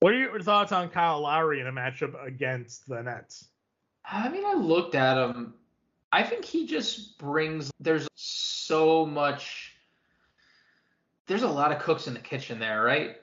What 0.00 0.12
are 0.12 0.18
your 0.18 0.40
thoughts 0.40 0.72
on 0.72 0.88
Kyle 0.88 1.20
Lowry 1.20 1.60
in 1.60 1.66
a 1.66 1.72
matchup 1.72 2.14
against 2.24 2.88
the 2.88 3.02
Nets? 3.02 3.48
I 4.04 4.28
mean, 4.28 4.44
I 4.44 4.54
looked 4.54 4.94
at 4.94 5.16
him 5.16 5.54
I 6.12 6.22
think 6.22 6.44
he 6.44 6.66
just 6.66 7.18
brings 7.18 7.70
there's 7.80 8.08
so 8.14 9.04
much 9.04 9.72
there's 11.26 11.42
a 11.42 11.48
lot 11.48 11.72
of 11.72 11.80
cooks 11.80 12.06
in 12.06 12.14
the 12.14 12.20
kitchen 12.20 12.58
there, 12.58 12.82
right? 12.82 13.16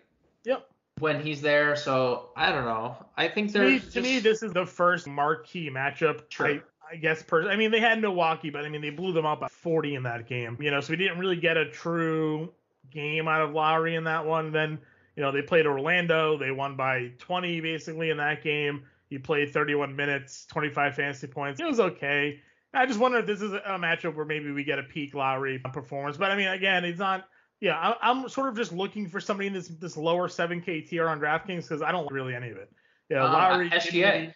Yep. 0.44 0.68
When 1.00 1.21
he's 1.21 1.41
there, 1.41 1.75
so 1.75 2.30
I 2.35 2.51
don't 2.51 2.65
know. 2.65 2.97
I 3.18 3.27
think 3.27 3.51
there's 3.51 3.81
to 3.94 4.01
me, 4.01 4.07
to 4.07 4.15
me 4.15 4.19
this 4.19 4.44
is 4.44 4.53
the 4.53 4.65
first 4.65 5.07
marquee 5.07 5.69
matchup. 5.69 6.24
Sure. 6.30 6.47
I, 6.47 6.62
I 6.91 6.95
guess 6.97 7.24
per 7.24 7.50
I 7.50 7.56
mean 7.56 7.71
they 7.71 7.80
had 7.80 8.01
Milwaukee, 8.01 8.50
but 8.50 8.65
I 8.65 8.69
mean 8.69 8.81
they 8.81 8.89
blew 8.89 9.13
them 9.13 9.25
up 9.25 9.39
by 9.39 9.47
40 9.47 9.95
in 9.95 10.03
that 10.03 10.27
game. 10.27 10.57
You 10.59 10.71
know, 10.71 10.81
so 10.81 10.91
we 10.91 10.97
didn't 10.97 11.18
really 11.18 11.38
get 11.38 11.57
a 11.57 11.69
true 11.69 12.53
game 12.91 13.27
out 13.27 13.41
of 13.41 13.51
Lowry 13.51 13.95
in 13.95 14.03
that 14.03 14.25
one. 14.25 14.51
Then, 14.51 14.77
you 15.15 15.24
know, 15.24 15.31
they 15.31 15.41
played 15.41 15.65
Orlando, 15.65 16.38
they 16.38 16.51
won 16.51 16.75
by 16.75 17.12
20 17.18 17.62
basically 17.62 18.09
in 18.09 18.18
that 18.18 18.44
game. 18.44 18.83
He 19.09 19.18
played 19.18 19.53
31 19.53 19.95
minutes, 19.95 20.45
25 20.47 20.95
fantasy 20.95 21.27
points. 21.27 21.59
It 21.59 21.68
was 21.68 21.79
okay. 21.79 22.39
I 22.73 22.85
just 22.85 22.99
wonder 22.99 23.19
if 23.19 23.25
this 23.25 23.41
is 23.41 23.53
a 23.53 23.77
matchup 23.77 24.15
where 24.15 24.25
maybe 24.25 24.51
we 24.51 24.63
get 24.63 24.79
a 24.79 24.83
peak 24.83 25.13
Lowry 25.13 25.59
performance. 25.59 26.17
But 26.17 26.31
I 26.31 26.35
mean, 26.35 26.47
again, 26.47 26.83
it's 26.85 26.99
not. 26.99 27.25
Yeah, 27.59 27.77
I, 27.77 28.11
am 28.11 28.27
sort 28.27 28.49
of 28.49 28.57
just 28.57 28.73
looking 28.73 29.07
for 29.07 29.21
somebody 29.21 29.47
in 29.47 29.53
this 29.53 29.67
this 29.67 29.95
lower 29.95 30.27
7K 30.27 30.87
tier 30.87 31.07
on 31.07 31.19
DraftKings 31.19 31.63
because 31.63 31.81
I 31.81 31.91
don't 31.91 32.11
really 32.11 32.35
any 32.35 32.49
of 32.49 32.57
it. 32.57 32.69
Yeah, 33.09 33.23
um, 33.23 33.33
Lowry. 33.33 33.69
SGA. 33.69 34.33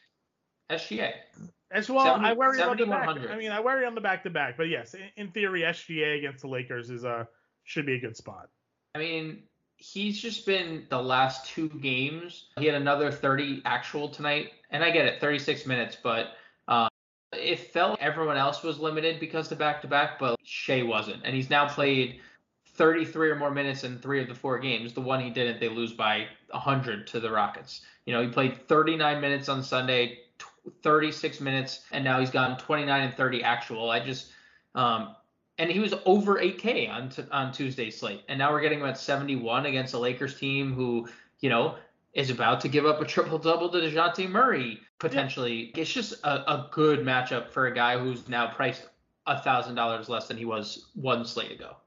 SGA. 0.72 1.12
As 1.70 1.90
well, 1.90 2.06
70, 2.06 2.26
I 2.26 2.34
worry 2.34 2.62
about 2.62 2.78
the 2.78 2.86
back. 2.86 3.10
I 3.30 3.38
mean, 3.38 3.52
I 3.52 3.60
worry 3.60 3.86
on 3.86 3.96
the 3.96 4.02
back 4.02 4.24
to 4.24 4.30
back, 4.30 4.56
but 4.56 4.70
yes, 4.70 4.94
in, 4.94 5.02
in 5.18 5.32
theory, 5.32 5.62
SGA 5.62 6.18
against 6.18 6.42
the 6.42 6.48
Lakers 6.48 6.90
is 6.90 7.04
a 7.04 7.28
should 7.66 7.86
be 7.86 7.96
a 7.96 8.00
good 8.00 8.16
spot. 8.16 8.48
I 8.96 9.00
mean, 9.00 9.44
he's 9.76 10.20
just 10.20 10.46
been 10.46 10.86
the 10.90 11.02
last 11.02 11.48
two 11.48 11.68
games. 11.68 12.48
He 12.58 12.66
had 12.66 12.76
another 12.76 13.12
30 13.12 13.62
actual 13.66 14.08
tonight, 14.08 14.52
and 14.72 14.84
I 14.84 14.92
get 14.92 15.06
it, 15.06 15.20
36 15.20 15.66
minutes, 15.66 15.98
but 16.02 16.28
it 17.38 17.60
felt 17.60 18.00
everyone 18.00 18.38
else 18.38 18.64
was 18.64 18.80
limited 18.80 19.20
because 19.20 19.50
the 19.50 19.56
back 19.56 19.82
to 19.82 19.88
back, 19.88 20.20
but 20.20 20.38
Shai 20.44 20.84
wasn't. 20.84 21.22
And 21.24 21.36
he's 21.36 21.50
now 21.50 21.68
played 21.68 22.20
33 22.78 23.32
or 23.32 23.36
more 23.36 23.52
minutes 23.52 23.84
in 23.84 23.98
three 23.98 24.22
of 24.22 24.28
the 24.28 24.36
four 24.36 24.60
games. 24.60 24.94
The 24.94 25.02
one 25.02 25.20
he 25.20 25.30
didn't, 25.30 25.60
they 25.60 25.70
lose 25.70 25.94
by 25.94 26.28
100 26.52 27.08
to 27.08 27.20
the 27.20 27.32
Rockets. 27.32 27.82
You 28.06 28.14
know, 28.14 28.22
he 28.22 28.28
played 28.28 28.68
39 28.68 29.20
minutes 29.20 29.50
on 29.50 29.64
Sunday, 29.64 30.20
36 30.84 31.42
minutes, 31.42 31.86
and 31.92 32.04
now 32.04 32.20
he's 32.20 32.30
gone 32.30 32.58
29 32.58 33.04
and 33.04 33.14
30 33.14 33.44
actual. 33.44 33.90
I 33.90 34.00
just, 34.00 34.32
um, 34.76 35.16
and 35.58 35.72
he 35.72 35.80
was 35.80 35.94
over 36.06 36.36
8K 36.36 36.90
on 36.90 37.10
t- 37.10 37.24
on 37.32 37.52
Tuesday's 37.52 38.00
slate, 38.00 38.24
and 38.30 38.38
now 38.38 38.52
we're 38.52 38.62
getting 38.62 38.80
him 38.80 38.86
at 38.86 38.98
71 38.98 39.66
against 39.66 39.96
a 39.96 40.00
Lakers 40.00 40.38
team 40.40 40.72
who, 40.74 41.08
you 41.40 41.50
know, 41.50 41.76
is 42.18 42.32
about 42.32 42.60
to 42.60 42.68
give 42.68 42.86
up 42.86 43.00
a 43.00 43.06
triple 43.06 43.38
double 43.38 43.70
to 43.70 43.78
Dejounte 43.78 44.28
Murray 44.30 44.80
potentially. 45.00 45.72
Yeah. 45.76 45.82
It's 45.82 45.94
just 45.94 46.14
a, 46.24 46.52
a, 46.52 46.68
good 46.72 47.02
matchup 47.02 47.52
for 47.52 47.68
a 47.68 47.74
guy 47.74 47.98
who's 47.98 48.28
now 48.28 48.48
priced 48.48 48.90
thousand 49.44 49.76
dollars 49.76 50.10
less 50.10 50.28
than 50.28 50.36
he 50.36 50.44
was 50.44 50.90
one 50.96 51.24
slate 51.24 51.52
ago. 51.52 51.78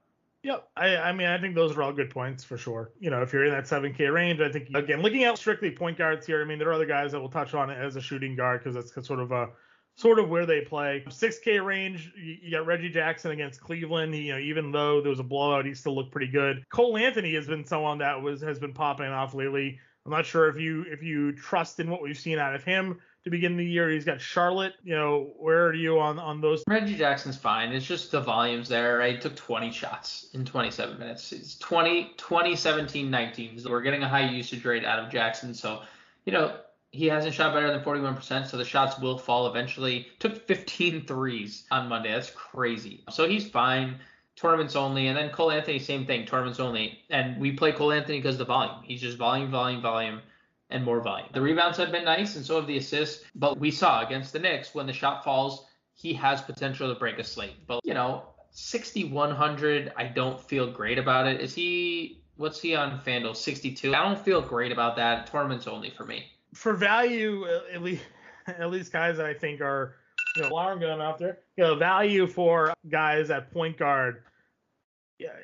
Yep. 0.43 0.69
I, 0.77 0.95
I 0.95 1.11
mean, 1.11 1.27
I 1.27 1.39
think 1.39 1.53
those 1.53 1.75
are 1.75 1.83
all 1.83 1.91
good 1.91 2.09
points 2.09 2.43
for 2.43 2.57
sure. 2.57 2.91
You 2.99 3.09
know, 3.09 3.21
if 3.21 3.33
you're 3.33 3.45
in 3.45 3.51
that 3.51 3.65
7K 3.65 4.11
range, 4.11 4.39
I 4.39 4.51
think, 4.51 4.69
again, 4.73 5.01
looking 5.01 5.23
at 5.25 5.37
strictly 5.37 5.69
point 5.69 5.97
guards 5.97 6.25
here, 6.25 6.41
I 6.41 6.45
mean, 6.45 6.57
there 6.57 6.69
are 6.69 6.73
other 6.73 6.85
guys 6.85 7.11
that 7.11 7.19
will 7.19 7.29
touch 7.29 7.53
on 7.53 7.69
it 7.69 7.77
as 7.77 7.95
a 7.95 8.01
shooting 8.01 8.35
guard 8.35 8.63
because 8.63 8.73
that's 8.73 9.07
sort 9.07 9.19
of 9.19 9.31
a 9.31 9.49
sort 9.95 10.17
of 10.17 10.29
where 10.29 10.45
they 10.45 10.61
play. 10.61 11.03
6K 11.07 11.63
range, 11.63 12.11
you, 12.15 12.49
got 12.49 12.65
Reggie 12.65 12.89
Jackson 12.89 13.31
against 13.31 13.61
Cleveland. 13.61 14.15
You 14.15 14.33
know, 14.33 14.39
even 14.39 14.71
though 14.71 15.01
there 15.01 15.11
was 15.11 15.19
a 15.19 15.23
blowout, 15.23 15.65
he 15.65 15.75
still 15.75 15.93
looked 15.93 16.11
pretty 16.11 16.31
good. 16.31 16.63
Cole 16.69 16.97
Anthony 16.97 17.35
has 17.35 17.47
been 17.47 17.65
someone 17.65 17.97
that 17.99 18.19
was 18.19 18.41
has 18.41 18.57
been 18.57 18.73
popping 18.73 19.07
off 19.07 19.33
lately. 19.33 19.79
I'm 20.05 20.11
not 20.11 20.25
sure 20.25 20.47
if 20.49 20.57
you 20.57 20.85
if 20.87 21.03
you 21.03 21.31
trust 21.31 21.79
in 21.79 21.89
what 21.89 22.01
we've 22.01 22.17
seen 22.17 22.39
out 22.39 22.55
of 22.55 22.63
him 22.63 22.99
to 23.23 23.29
begin 23.29 23.55
the 23.55 23.65
year. 23.65 23.89
He's 23.89 24.05
got 24.05 24.19
Charlotte. 24.19 24.73
You 24.83 24.95
know, 24.95 25.33
where 25.37 25.67
are 25.67 25.73
you 25.73 25.99
on 25.99 26.17
on 26.17 26.41
those? 26.41 26.63
Reggie 26.67 26.97
Jackson's 26.97 27.37
fine. 27.37 27.71
It's 27.71 27.85
just 27.85 28.11
the 28.11 28.21
volumes 28.21 28.67
there, 28.67 28.97
right? 28.97 29.15
He 29.15 29.21
took 29.21 29.35
20 29.35 29.71
shots 29.71 30.29
in 30.33 30.43
27 30.43 30.97
minutes. 30.97 31.31
It's 31.31 31.57
20, 31.59 32.13
20, 32.17 32.55
17, 32.55 33.11
19. 33.11 33.59
So 33.59 33.69
we're 33.69 33.81
getting 33.81 34.03
a 34.03 34.09
high 34.09 34.29
usage 34.29 34.65
rate 34.65 34.85
out 34.85 34.99
of 34.99 35.11
Jackson. 35.11 35.53
So, 35.53 35.81
you 36.25 36.33
know, 36.33 36.55
he 36.91 37.05
hasn't 37.05 37.33
shot 37.33 37.53
better 37.53 37.71
than 37.71 37.81
41%, 37.81 38.47
so 38.47 38.57
the 38.57 38.65
shots 38.65 38.99
will 38.99 39.17
fall 39.17 39.47
eventually. 39.47 40.07
Took 40.19 40.45
15 40.45 41.05
threes 41.05 41.63
on 41.71 41.87
Monday. 41.87 42.11
That's 42.11 42.31
crazy. 42.31 43.03
So 43.09 43.29
he's 43.29 43.47
fine 43.47 43.99
tournaments 44.35 44.75
only. 44.75 45.07
And 45.07 45.17
then 45.17 45.29
Cole 45.29 45.51
Anthony, 45.51 45.79
same 45.79 46.05
thing, 46.05 46.25
tournaments 46.25 46.59
only. 46.59 46.99
And 47.09 47.39
we 47.39 47.51
play 47.51 47.71
Cole 47.71 47.91
Anthony 47.91 48.19
because 48.19 48.37
the 48.37 48.45
volume. 48.45 48.83
He's 48.83 49.01
just 49.01 49.17
volume, 49.17 49.51
volume, 49.51 49.81
volume, 49.81 50.21
and 50.69 50.83
more 50.83 51.01
volume. 51.01 51.29
The 51.33 51.41
rebounds 51.41 51.77
have 51.77 51.91
been 51.91 52.05
nice, 52.05 52.35
and 52.35 52.45
so 52.45 52.55
have 52.55 52.67
the 52.67 52.77
assists. 52.77 53.23
But 53.35 53.59
we 53.59 53.71
saw 53.71 54.05
against 54.05 54.33
the 54.33 54.39
Knicks 54.39 54.73
when 54.73 54.87
the 54.87 54.93
shot 54.93 55.23
falls, 55.23 55.65
he 55.93 56.13
has 56.13 56.41
potential 56.41 56.91
to 56.91 56.99
break 56.99 57.19
a 57.19 57.23
slate. 57.23 57.67
But 57.67 57.81
you 57.83 57.93
know, 57.93 58.23
6100, 58.51 59.93
I 59.95 60.05
don't 60.05 60.41
feel 60.41 60.71
great 60.71 60.97
about 60.97 61.27
it. 61.27 61.41
Is 61.41 61.53
he? 61.53 62.23
What's 62.37 62.59
he 62.59 62.75
on 62.75 62.99
Fanduel? 63.01 63.35
62. 63.35 63.93
I 63.93 64.03
don't 64.03 64.19
feel 64.19 64.41
great 64.41 64.71
about 64.71 64.95
that. 64.95 65.27
Tournaments 65.27 65.67
only 65.67 65.91
for 65.91 66.05
me. 66.05 66.25
For 66.55 66.73
value, 66.73 67.45
at 67.71 67.83
least, 67.83 68.03
at 68.47 68.71
least 68.71 68.91
guys 68.91 69.19
I 69.19 69.33
think 69.33 69.61
are 69.61 69.95
you 70.35 70.41
know, 70.43 70.49
alarm 70.49 70.79
gun 70.79 71.01
out 71.01 71.17
there. 71.17 71.39
You 71.57 71.63
know, 71.65 71.75
value 71.75 72.27
for 72.27 72.73
guys 72.89 73.29
at 73.29 73.51
point 73.51 73.77
guard 73.77 74.23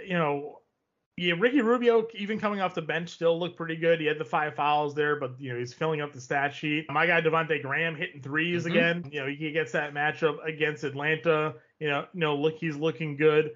you 0.03 0.17
know, 0.17 0.61
Yeah, 1.17 1.33
Ricky 1.37 1.61
Rubio, 1.61 2.07
even 2.15 2.39
coming 2.39 2.61
off 2.61 2.73
the 2.75 2.81
bench, 2.81 3.09
still 3.09 3.39
looked 3.39 3.57
pretty 3.57 3.75
good. 3.75 3.99
He 3.99 4.05
had 4.05 4.19
the 4.19 4.25
five 4.25 4.55
fouls 4.55 4.93
there, 4.95 5.15
but 5.15 5.39
you 5.39 5.51
know 5.51 5.59
he's 5.59 5.73
filling 5.73 6.01
up 6.01 6.13
the 6.13 6.21
stat 6.21 6.53
sheet. 6.53 6.85
My 6.89 7.05
guy 7.07 7.21
Devonte 7.21 7.61
Graham 7.61 7.95
hitting 7.95 8.21
3s 8.21 8.63
Mhm. 8.63 8.65
again. 8.65 9.09
You 9.11 9.21
know 9.21 9.27
he 9.27 9.51
gets 9.51 9.71
that 9.71 9.93
matchup 9.93 10.43
against 10.45 10.83
Atlanta. 10.83 11.55
You 11.79 11.89
know, 11.89 12.07
you 12.13 12.19
know, 12.19 12.35
look, 12.35 12.57
he's 12.57 12.75
looking 12.75 13.17
good. 13.17 13.51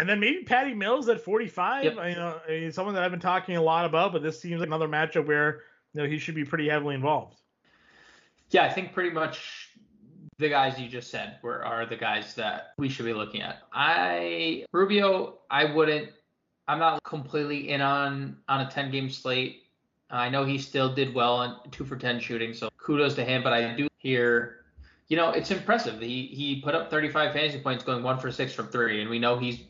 And 0.00 0.08
then 0.08 0.20
maybe 0.20 0.44
Patty 0.44 0.74
Mills 0.74 1.08
at 1.08 1.20
45. 1.20 1.84
Yep. 1.84 1.94
You 1.94 2.14
know, 2.14 2.40
he's 2.46 2.74
someone 2.76 2.94
that 2.94 3.02
I've 3.02 3.10
been 3.10 3.18
talking 3.18 3.56
a 3.56 3.62
lot 3.62 3.84
about, 3.84 4.12
but 4.12 4.22
this 4.22 4.40
seems 4.40 4.60
like 4.60 4.68
another 4.68 4.86
matchup 4.88 5.26
where 5.26 5.62
you 5.94 6.02
know 6.02 6.08
he 6.08 6.18
should 6.18 6.36
be 6.36 6.44
pretty 6.44 6.68
heavily 6.68 6.94
involved. 6.94 7.40
Yeah, 8.50 8.64
I 8.64 8.70
think 8.70 8.92
pretty 8.92 9.10
much 9.10 9.67
the 10.38 10.48
guys 10.48 10.78
you 10.78 10.88
just 10.88 11.10
said 11.10 11.38
were 11.42 11.64
are 11.64 11.84
the 11.84 11.96
guys 11.96 12.34
that 12.34 12.72
we 12.78 12.88
should 12.88 13.04
be 13.04 13.12
looking 13.12 13.42
at. 13.42 13.62
I 13.72 14.64
Rubio, 14.72 15.38
I 15.50 15.64
wouldn't. 15.64 16.10
I'm 16.68 16.78
not 16.78 17.02
completely 17.02 17.70
in 17.70 17.80
on 17.80 18.38
on 18.48 18.60
a 18.60 18.70
10 18.70 18.90
game 18.90 19.10
slate. 19.10 19.64
I 20.10 20.28
know 20.28 20.44
he 20.44 20.58
still 20.58 20.94
did 20.94 21.14
well 21.14 21.34
on 21.34 21.70
two 21.70 21.84
for 21.84 21.96
10 21.96 22.20
shooting, 22.20 22.54
so 22.54 22.70
kudos 22.78 23.14
to 23.16 23.24
him. 23.24 23.42
But 23.42 23.52
I 23.52 23.74
do 23.74 23.88
hear, 23.98 24.64
you 25.08 25.16
know, 25.16 25.30
it's 25.30 25.50
impressive. 25.50 26.00
He 26.00 26.26
he 26.26 26.60
put 26.62 26.74
up 26.74 26.90
35 26.90 27.32
fantasy 27.32 27.60
points, 27.60 27.84
going 27.84 28.02
one 28.02 28.18
for 28.18 28.30
six 28.30 28.52
from 28.52 28.68
three, 28.68 29.00
and 29.00 29.10
we 29.10 29.18
know 29.18 29.38
he's 29.38 29.60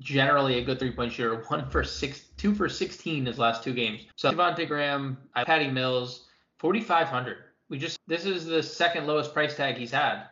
generally 0.00 0.58
a 0.58 0.64
good 0.64 0.78
three 0.78 0.92
point 0.92 1.12
shooter. 1.12 1.36
One 1.48 1.70
for 1.70 1.82
six, 1.82 2.24
two 2.36 2.54
for 2.54 2.68
16 2.68 3.26
his 3.26 3.38
last 3.38 3.64
two 3.64 3.72
games. 3.72 4.02
So 4.16 4.30
Devontae 4.30 4.68
Graham, 4.68 5.16
Patty 5.34 5.70
Mills, 5.70 6.26
4,500. 6.58 7.38
We 7.68 7.78
just 7.78 7.98
this 8.06 8.24
is 8.24 8.46
the 8.46 8.62
second 8.62 9.06
lowest 9.06 9.34
price 9.34 9.56
tag 9.56 9.76
he's 9.76 9.90
had, 9.90 10.24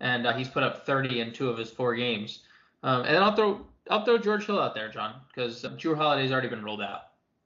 and 0.00 0.26
uh, 0.26 0.32
he's 0.32 0.48
put 0.48 0.62
up 0.62 0.86
30 0.86 1.20
in 1.20 1.32
two 1.32 1.48
of 1.48 1.58
his 1.58 1.70
four 1.70 1.94
games. 1.94 2.40
Um, 2.82 3.02
and 3.02 3.14
then 3.14 3.22
I'll 3.22 3.34
throw 3.34 3.66
I'll 3.90 4.04
throw 4.04 4.18
George 4.18 4.46
Hill 4.46 4.60
out 4.60 4.74
there, 4.74 4.88
John, 4.88 5.14
because 5.28 5.62
Jrue 5.62 5.96
Holiday's 5.96 6.30
already 6.30 6.48
been 6.48 6.64
rolled 6.64 6.82
out. 6.82 7.02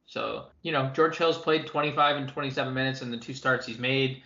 So 0.06 0.46
you 0.62 0.72
know 0.72 0.90
George 0.94 1.16
Hill's 1.16 1.38
played 1.38 1.66
25 1.66 2.16
and 2.16 2.28
27 2.28 2.74
minutes 2.74 3.02
in 3.02 3.10
the 3.10 3.16
two 3.16 3.32
starts 3.32 3.66
he's 3.66 3.78
made, 3.78 4.22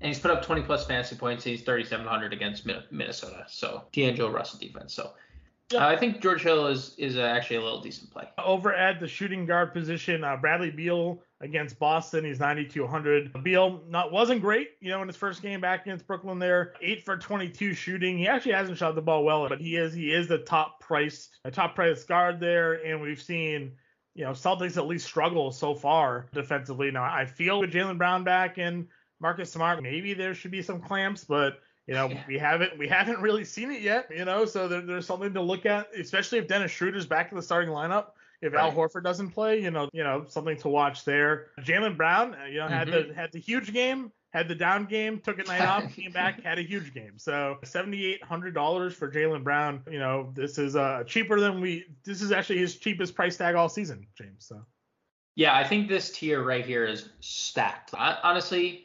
and 0.00 0.08
he's 0.08 0.18
put 0.18 0.30
up 0.30 0.44
20 0.44 0.62
plus 0.62 0.86
fantasy 0.86 1.16
points. 1.16 1.46
And 1.46 1.52
he's 1.52 1.62
3,700 1.62 2.32
against 2.32 2.66
Minnesota. 2.90 3.44
So 3.48 3.84
D'Angelo 3.92 4.30
Russell 4.30 4.58
defense. 4.58 4.94
So. 4.94 5.12
Yeah. 5.72 5.86
Uh, 5.86 5.88
I 5.88 5.96
think 5.96 6.20
George 6.20 6.42
Hill 6.42 6.66
is 6.66 6.96
is 6.98 7.16
uh, 7.16 7.20
actually 7.20 7.56
a 7.56 7.62
little 7.62 7.80
decent 7.80 8.10
play. 8.10 8.28
Over 8.44 8.74
at 8.74 8.98
the 8.98 9.06
shooting 9.06 9.46
guard 9.46 9.72
position, 9.72 10.24
uh, 10.24 10.36
Bradley 10.36 10.70
Beal 10.70 11.22
against 11.40 11.78
Boston, 11.78 12.24
he's 12.24 12.38
9,200. 12.40 13.42
Beal 13.42 13.82
not 13.88 14.12
wasn't 14.12 14.40
great, 14.42 14.70
you 14.80 14.90
know, 14.90 15.00
in 15.02 15.08
his 15.08 15.16
first 15.16 15.42
game 15.42 15.60
back 15.60 15.82
against 15.86 16.06
Brooklyn. 16.06 16.38
There, 16.38 16.74
eight 16.82 17.04
for 17.04 17.16
22 17.16 17.74
shooting. 17.74 18.18
He 18.18 18.28
actually 18.28 18.52
hasn't 18.52 18.78
shot 18.78 18.94
the 18.94 19.02
ball 19.02 19.24
well, 19.24 19.48
but 19.48 19.60
he 19.60 19.76
is 19.76 19.94
he 19.94 20.12
is 20.12 20.28
the 20.28 20.38
top 20.38 20.80
priced, 20.80 21.38
a 21.44 21.50
top 21.50 21.74
priced 21.74 22.06
guard 22.08 22.40
there, 22.40 22.74
and 22.84 23.00
we've 23.00 23.20
seen. 23.22 23.72
You 24.16 24.24
know, 24.24 24.32
Celtics 24.32 24.76
at 24.76 24.86
least 24.88 25.06
struggle 25.06 25.52
so 25.52 25.72
far 25.72 26.26
defensively. 26.34 26.90
Now, 26.90 27.04
I 27.04 27.24
feel 27.24 27.60
with 27.60 27.72
Jaylen 27.72 27.96
Brown 27.96 28.24
back 28.24 28.58
and 28.58 28.88
Marcus 29.20 29.52
Smart, 29.52 29.80
maybe 29.84 30.14
there 30.14 30.34
should 30.34 30.50
be 30.50 30.62
some 30.62 30.80
clamps, 30.80 31.24
but 31.24 31.60
you 31.86 31.94
know, 31.94 32.08
Yeah. 32.08 32.22
we 32.26 32.36
haven't 32.36 32.76
we 32.76 32.88
haven't 32.88 33.20
really 33.20 33.44
seen 33.44 33.70
it 33.70 33.82
yet. 33.82 34.08
You 34.14 34.24
know, 34.24 34.44
so 34.46 34.66
there, 34.66 34.80
there's 34.80 35.06
something 35.06 35.32
to 35.34 35.40
look 35.40 35.64
at, 35.64 35.86
especially 35.96 36.38
if 36.38 36.48
Dennis 36.48 36.72
Schroeder's 36.72 37.06
back 37.06 37.30
in 37.30 37.36
the 37.36 37.42
starting 37.42 37.70
lineup. 37.70 38.06
If 38.42 38.54
Al 38.54 38.72
Horford 38.72 39.02
doesn't 39.04 39.30
play, 39.30 39.62
you 39.62 39.70
know, 39.70 39.88
you 39.92 40.02
know, 40.02 40.24
something 40.26 40.56
to 40.58 40.68
watch 40.68 41.04
there. 41.04 41.48
Jaylen 41.60 41.96
Brown, 41.96 42.34
uh, 42.34 42.46
you 42.46 42.58
know, 42.58 42.68
had 42.68 42.88
Mm-hmm. 42.88 43.08
the 43.08 43.14
had 43.14 43.32
the 43.32 43.38
huge 43.38 43.72
game, 43.72 44.12
had 44.30 44.48
the 44.48 44.54
down 44.54 44.86
game, 44.86 45.20
took 45.20 45.38
a 45.38 45.44
night 45.44 45.64
off, 45.64 45.94
came 45.94 46.12
back, 46.12 46.42
had 46.42 46.58
a 46.58 46.62
huge 46.62 46.94
game. 46.94 47.18
So 47.18 47.58
seventy 47.64 48.06
eight 48.06 48.22
hundred 48.24 48.54
dollars 48.54 48.94
for 48.94 49.10
Jaylen 49.10 49.44
Brown. 49.44 49.82
You 49.90 49.98
know, 49.98 50.30
this 50.34 50.56
is 50.58 50.74
uh 50.76 51.04
cheaper 51.06 51.38
than 51.38 51.60
we. 51.60 51.84
This 52.04 52.22
is 52.22 52.32
actually 52.32 52.58
his 52.60 52.76
cheapest 52.76 53.14
price 53.14 53.36
tag 53.36 53.54
all 53.56 53.68
season, 53.68 54.06
James. 54.16 54.46
So 54.46 54.64
Yeah, 55.34 55.54
I 55.56 55.64
think 55.64 55.88
this 55.88 56.10
tier 56.10 56.42
right 56.42 56.64
here 56.64 56.86
is 56.86 57.10
stacked. 57.20 57.92
I, 57.94 58.18
honestly, 58.22 58.84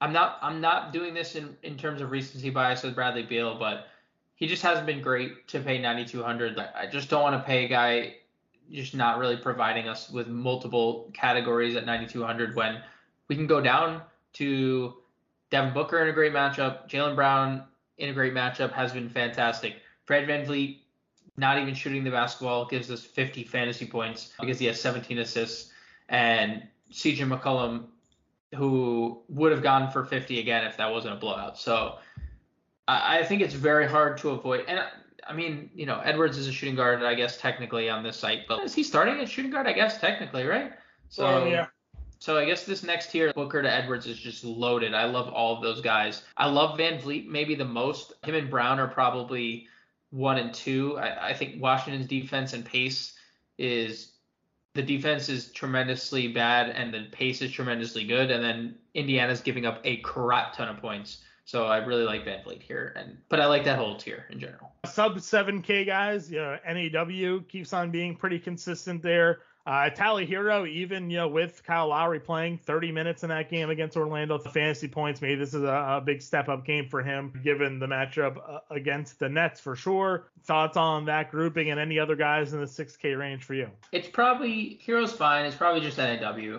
I'm 0.00 0.12
not 0.12 0.38
I'm 0.40 0.60
not 0.60 0.92
doing 0.92 1.14
this 1.14 1.34
in, 1.34 1.56
in 1.64 1.76
terms 1.76 2.00
of 2.00 2.10
recency 2.12 2.50
bias 2.50 2.82
with 2.84 2.94
Bradley 2.94 3.22
Beal, 3.24 3.58
but 3.58 3.88
he 4.36 4.46
just 4.46 4.62
hasn't 4.62 4.86
been 4.86 5.00
great 5.02 5.48
to 5.48 5.60
pay 5.60 5.78
9200. 5.80 6.58
I 6.58 6.68
I 6.82 6.86
just 6.86 7.10
don't 7.10 7.22
want 7.22 7.40
to 7.40 7.44
pay 7.44 7.64
a 7.64 7.68
guy 7.68 8.16
just 8.70 8.94
not 8.94 9.18
really 9.18 9.36
providing 9.36 9.88
us 9.88 10.10
with 10.10 10.28
multiple 10.28 11.10
categories 11.14 11.76
at 11.76 11.86
9200 11.86 12.54
when 12.54 12.82
we 13.28 13.36
can 13.36 13.46
go 13.46 13.60
down 13.60 14.02
to 14.34 14.94
Devin 15.50 15.72
Booker 15.72 16.02
in 16.02 16.08
a 16.08 16.12
great 16.12 16.32
matchup, 16.32 16.88
Jaylen 16.88 17.14
Brown 17.14 17.64
in 17.98 18.08
a 18.08 18.12
great 18.12 18.34
matchup 18.34 18.72
has 18.72 18.92
been 18.92 19.08
fantastic. 19.08 19.76
Fred 20.04 20.28
VanVleet 20.28 20.78
not 21.36 21.58
even 21.58 21.74
shooting 21.74 22.04
the 22.04 22.10
basketball 22.10 22.66
gives 22.66 22.90
us 22.90 23.02
50 23.02 23.44
fantasy 23.44 23.86
points 23.86 24.32
because 24.40 24.58
he 24.58 24.66
has 24.66 24.80
17 24.80 25.18
assists 25.18 25.72
and 26.08 26.62
CJ 26.92 27.26
McCollum, 27.28 27.86
who 28.54 29.20
would 29.28 29.50
have 29.50 29.62
gone 29.62 29.90
for 29.90 30.04
50 30.04 30.38
again 30.38 30.64
if 30.64 30.76
that 30.76 30.90
wasn't 30.90 31.14
a 31.14 31.16
blowout. 31.16 31.58
So 31.58 31.98
I, 32.86 33.24
think 33.24 33.42
it's 33.42 33.54
very 33.54 33.88
hard 33.88 34.18
to 34.18 34.30
avoid. 34.30 34.64
And 34.68 34.80
I, 35.26 35.32
mean, 35.32 35.70
you 35.74 35.86
know, 35.86 36.00
Edwards 36.04 36.38
is 36.38 36.48
a 36.48 36.52
shooting 36.52 36.74
guard, 36.74 37.02
I 37.02 37.14
guess 37.14 37.36
technically 37.36 37.88
on 37.88 38.02
this 38.02 38.16
site, 38.16 38.46
but 38.48 38.62
is 38.62 38.74
he 38.74 38.82
starting 38.82 39.20
at 39.20 39.28
shooting 39.28 39.50
guard? 39.50 39.66
I 39.66 39.72
guess 39.72 39.98
technically, 39.98 40.44
right? 40.44 40.72
So 41.08 41.44
yeah. 41.46 41.66
So 42.18 42.38
I 42.38 42.46
guess 42.46 42.64
this 42.64 42.82
next 42.82 43.10
tier, 43.10 43.32
Booker 43.34 43.60
to 43.60 43.70
Edwards, 43.70 44.06
is 44.06 44.18
just 44.18 44.44
loaded. 44.44 44.94
I 44.94 45.04
love 45.04 45.28
all 45.28 45.54
of 45.54 45.62
those 45.62 45.82
guys. 45.82 46.22
I 46.38 46.48
love 46.48 46.78
VanVleet 46.78 47.28
maybe 47.28 47.54
the 47.54 47.66
most. 47.66 48.14
Him 48.24 48.34
and 48.34 48.48
Brown 48.48 48.80
are 48.80 48.88
probably 48.88 49.66
one 50.10 50.38
and 50.38 50.54
two. 50.54 50.96
I, 50.96 51.30
I 51.30 51.34
think 51.34 51.60
Washington's 51.60 52.06
defense 52.06 52.54
and 52.54 52.64
pace 52.64 53.14
is 53.58 54.12
the 54.74 54.82
defense 54.82 55.28
is 55.28 55.52
tremendously 55.52 56.28
bad 56.28 56.70
and 56.70 56.94
the 56.94 57.04
pace 57.12 57.42
is 57.42 57.52
tremendously 57.52 58.04
good. 58.04 58.30
And 58.30 58.42
then 58.42 58.76
Indiana's 58.94 59.40
giving 59.40 59.66
up 59.66 59.80
a 59.84 59.98
crap 59.98 60.56
ton 60.56 60.68
of 60.68 60.78
points. 60.78 61.18
So 61.46 61.66
I 61.66 61.78
really 61.78 62.04
like 62.04 62.24
VanVleet 62.24 62.62
here, 62.62 62.94
and 62.96 63.18
but 63.28 63.38
I 63.38 63.46
like 63.46 63.64
that 63.64 63.78
whole 63.78 63.96
tier 63.96 64.24
in 64.30 64.40
general. 64.40 64.72
sub 64.86 65.18
7K 65.18 65.84
guys, 65.86 66.30
you 66.30 66.38
know, 66.38 66.58
NAW 66.66 67.40
keeps 67.48 67.72
on 67.74 67.90
being 67.90 68.16
pretty 68.16 68.38
consistent 68.38 69.02
there. 69.02 69.40
Uh, 69.66 69.88
Tyler 69.88 70.26
Herro, 70.26 70.68
even 70.68 71.08
you 71.08 71.16
know, 71.16 71.28
with 71.28 71.62
Kyle 71.64 71.88
Lowry 71.88 72.20
playing 72.20 72.58
30 72.58 72.92
minutes 72.92 73.22
in 73.22 73.30
that 73.30 73.48
game 73.48 73.70
against 73.70 73.96
Orlando, 73.96 74.36
the 74.36 74.50
fantasy 74.50 74.88
points, 74.88 75.22
maybe 75.22 75.36
this 75.36 75.54
is 75.54 75.62
a, 75.62 75.96
a 75.96 76.02
big 76.04 76.20
step 76.20 76.50
up 76.50 76.66
game 76.66 76.86
for 76.86 77.02
him, 77.02 77.32
given 77.42 77.78
the 77.78 77.86
matchup 77.86 78.36
uh, 78.46 78.60
against 78.70 79.18
the 79.18 79.28
Nets 79.28 79.60
for 79.60 79.74
sure. 79.74 80.28
Thoughts 80.44 80.76
on 80.76 81.06
that 81.06 81.30
grouping 81.30 81.70
and 81.70 81.80
any 81.80 81.98
other 81.98 82.14
guys 82.14 82.52
in 82.52 82.60
the 82.60 82.66
6K 82.66 83.18
range 83.18 83.44
for 83.44 83.54
you? 83.54 83.70
It's 83.90 84.08
probably 84.08 84.80
Herro's 84.84 85.14
fine. 85.14 85.46
It's 85.46 85.56
probably 85.56 85.80
just 85.80 85.96
NAW. 85.96 86.58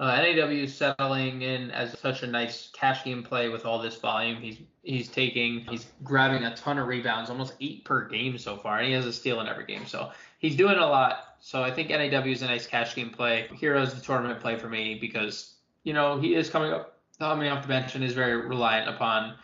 Uh, 0.00 0.16
NAW 0.16 0.48
is 0.48 0.74
settling 0.74 1.42
in 1.42 1.70
as 1.70 1.96
such 2.00 2.24
a 2.24 2.26
nice 2.26 2.70
cash 2.72 3.04
game 3.04 3.22
play 3.22 3.48
with 3.48 3.64
all 3.64 3.78
this 3.78 3.96
volume. 3.96 4.42
He's 4.42 4.58
he's 4.82 5.08
taking 5.08 5.60
he's 5.60 5.86
grabbing 6.02 6.44
a 6.44 6.56
ton 6.56 6.78
of 6.78 6.88
rebounds, 6.88 7.30
almost 7.30 7.54
eight 7.60 7.84
per 7.84 8.08
game 8.08 8.36
so 8.36 8.56
far, 8.56 8.78
and 8.78 8.88
he 8.88 8.92
has 8.92 9.06
a 9.06 9.12
steal 9.12 9.40
in 9.40 9.46
every 9.46 9.66
game. 9.66 9.86
So 9.86 10.10
he's 10.38 10.56
doing 10.56 10.76
a 10.76 10.86
lot. 10.86 11.36
So 11.40 11.62
I 11.62 11.70
think 11.70 11.90
NAW 11.90 12.26
is 12.26 12.42
a 12.42 12.46
nice 12.46 12.66
cash 12.66 12.94
game 12.96 13.10
play. 13.10 13.48
Herro's 13.60 13.94
the 13.94 14.00
tournament 14.00 14.40
play 14.40 14.56
for 14.56 14.68
me 14.68 14.98
because 15.00 15.54
you 15.84 15.92
know 15.92 16.18
he 16.18 16.34
is 16.34 16.50
coming 16.50 16.72
up 16.72 16.98
coming 17.20 17.48
off 17.48 17.62
the 17.62 17.68
bench 17.68 17.94
and 17.94 18.02
is 18.02 18.14
very 18.14 18.36
reliant 18.36 18.88
upon 18.88 19.36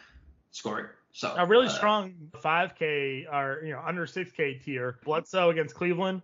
scoring. 0.51 0.87
So 1.13 1.33
A 1.37 1.47
really 1.47 1.67
uh, 1.67 1.71
strong 1.71 2.15
5K 2.33 3.33
or 3.33 3.63
you 3.65 3.73
know 3.73 3.83
under 3.87 4.05
6K 4.05 4.65
tier. 4.65 4.99
Bledsoe 5.05 5.51
against 5.51 5.77
Cleveland. 5.77 6.23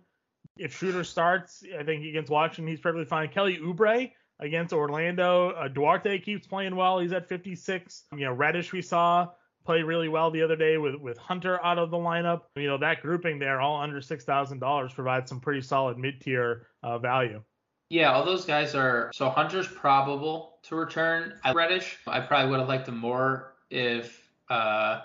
If 0.57 0.77
Shooter 0.77 1.03
starts, 1.03 1.63
I 1.79 1.83
think 1.83 2.03
against 2.03 2.31
Washington, 2.31 2.67
he's 2.67 2.79
perfectly 2.79 3.05
fine. 3.05 3.29
Kelly 3.29 3.59
Oubre 3.61 4.11
against 4.39 4.73
Orlando. 4.73 5.51
Uh, 5.51 5.67
Duarte 5.67 6.19
keeps 6.19 6.47
playing 6.47 6.75
well. 6.75 6.99
He's 6.99 7.13
at 7.13 7.27
56. 7.27 8.03
You 8.13 8.25
know, 8.25 8.33
Reddish 8.33 8.71
we 8.73 8.81
saw 8.81 9.29
play 9.65 9.81
really 9.81 10.07
well 10.07 10.31
the 10.31 10.41
other 10.41 10.55
day 10.55 10.77
with 10.77 10.95
with 10.95 11.17
Hunter 11.17 11.63
out 11.63 11.77
of 11.77 11.91
the 11.91 11.97
lineup. 11.97 12.43
You 12.55 12.67
know 12.67 12.77
that 12.77 13.01
grouping 13.01 13.37
there, 13.39 13.59
all 13.59 13.81
under 13.81 14.01
six 14.01 14.23
thousand 14.23 14.59
dollars, 14.59 14.93
provides 14.93 15.29
some 15.29 15.39
pretty 15.39 15.61
solid 15.61 15.97
mid 15.97 16.21
tier 16.21 16.67
uh, 16.83 16.97
value. 16.97 17.43
Yeah, 17.89 18.11
all 18.13 18.25
those 18.25 18.45
guys 18.45 18.75
are. 18.75 19.11
So 19.13 19.29
Hunter's 19.29 19.67
probable 19.67 20.59
to 20.63 20.75
return. 20.75 21.33
I- 21.43 21.53
Reddish, 21.53 21.97
I 22.07 22.19
probably 22.19 22.49
would 22.51 22.59
have 22.59 22.67
liked 22.69 22.87
him 22.87 22.97
more 22.97 23.53
if 23.69 24.29
uh, 24.49 25.01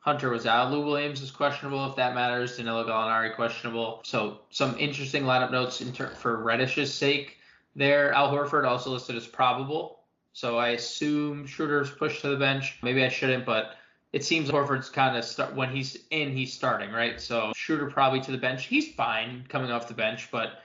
Hunter 0.00 0.30
was 0.30 0.46
out. 0.46 0.70
Lou 0.70 0.84
Williams 0.84 1.22
is 1.22 1.30
questionable 1.30 1.84
if 1.88 1.96
that 1.96 2.14
matters. 2.14 2.56
Danilo 2.56 2.84
Gallinari 2.86 3.34
questionable. 3.34 4.00
So 4.04 4.40
some 4.50 4.76
interesting 4.78 5.24
lineup 5.24 5.50
notes 5.50 5.80
in 5.80 5.92
ter- 5.92 6.08
for 6.08 6.42
Reddish's 6.42 6.92
sake. 6.92 7.35
There, 7.76 8.12
Al 8.12 8.32
Horford 8.32 8.66
also 8.66 8.90
listed 8.90 9.16
as 9.16 9.26
probable. 9.26 10.00
So 10.32 10.58
I 10.58 10.70
assume 10.70 11.46
Schroeder's 11.46 11.90
pushed 11.90 12.22
to 12.22 12.28
the 12.30 12.36
bench. 12.36 12.78
Maybe 12.82 13.04
I 13.04 13.08
shouldn't, 13.08 13.44
but 13.46 13.76
it 14.12 14.24
seems 14.24 14.50
Horford's 14.50 14.88
kind 14.88 15.16
of 15.16 15.24
start 15.24 15.54
when 15.54 15.70
he's 15.70 15.96
in, 16.10 16.30
he's 16.34 16.52
starting, 16.52 16.90
right? 16.90 17.20
So 17.20 17.52
Schroeder 17.54 17.86
probably 17.90 18.20
to 18.22 18.32
the 18.32 18.38
bench. 18.38 18.64
He's 18.64 18.92
fine 18.94 19.44
coming 19.48 19.70
off 19.70 19.88
the 19.88 19.94
bench, 19.94 20.30
but 20.30 20.62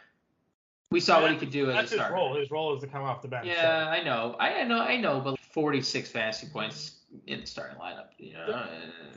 we 0.89 0.99
saw 0.99 1.21
what 1.21 1.31
he 1.31 1.37
could 1.37 1.51
do 1.51 1.69
as 1.69 1.75
That's 1.75 1.91
a 1.91 1.95
his 1.95 1.99
starter. 1.99 2.15
role. 2.15 2.35
His 2.35 2.51
role 2.51 2.73
is 2.75 2.81
to 2.81 2.87
come 2.87 3.03
off 3.03 3.21
the 3.21 3.27
bench. 3.29 3.45
so. 3.47 3.51
Yeah, 3.53 3.87
I 3.89 4.03
know. 4.03 4.35
I, 4.39 4.55
I 4.59 4.63
know. 4.63 4.79
I 4.79 4.97
know. 4.97 5.19
But 5.21 5.39
46 5.39 6.09
fantasy 6.09 6.47
points 6.47 6.97
in 7.27 7.41
the 7.41 7.47
starting 7.47 7.77
lineup. 7.77 8.07
You 8.17 8.33
know. 8.33 8.41
uh, 8.41 8.67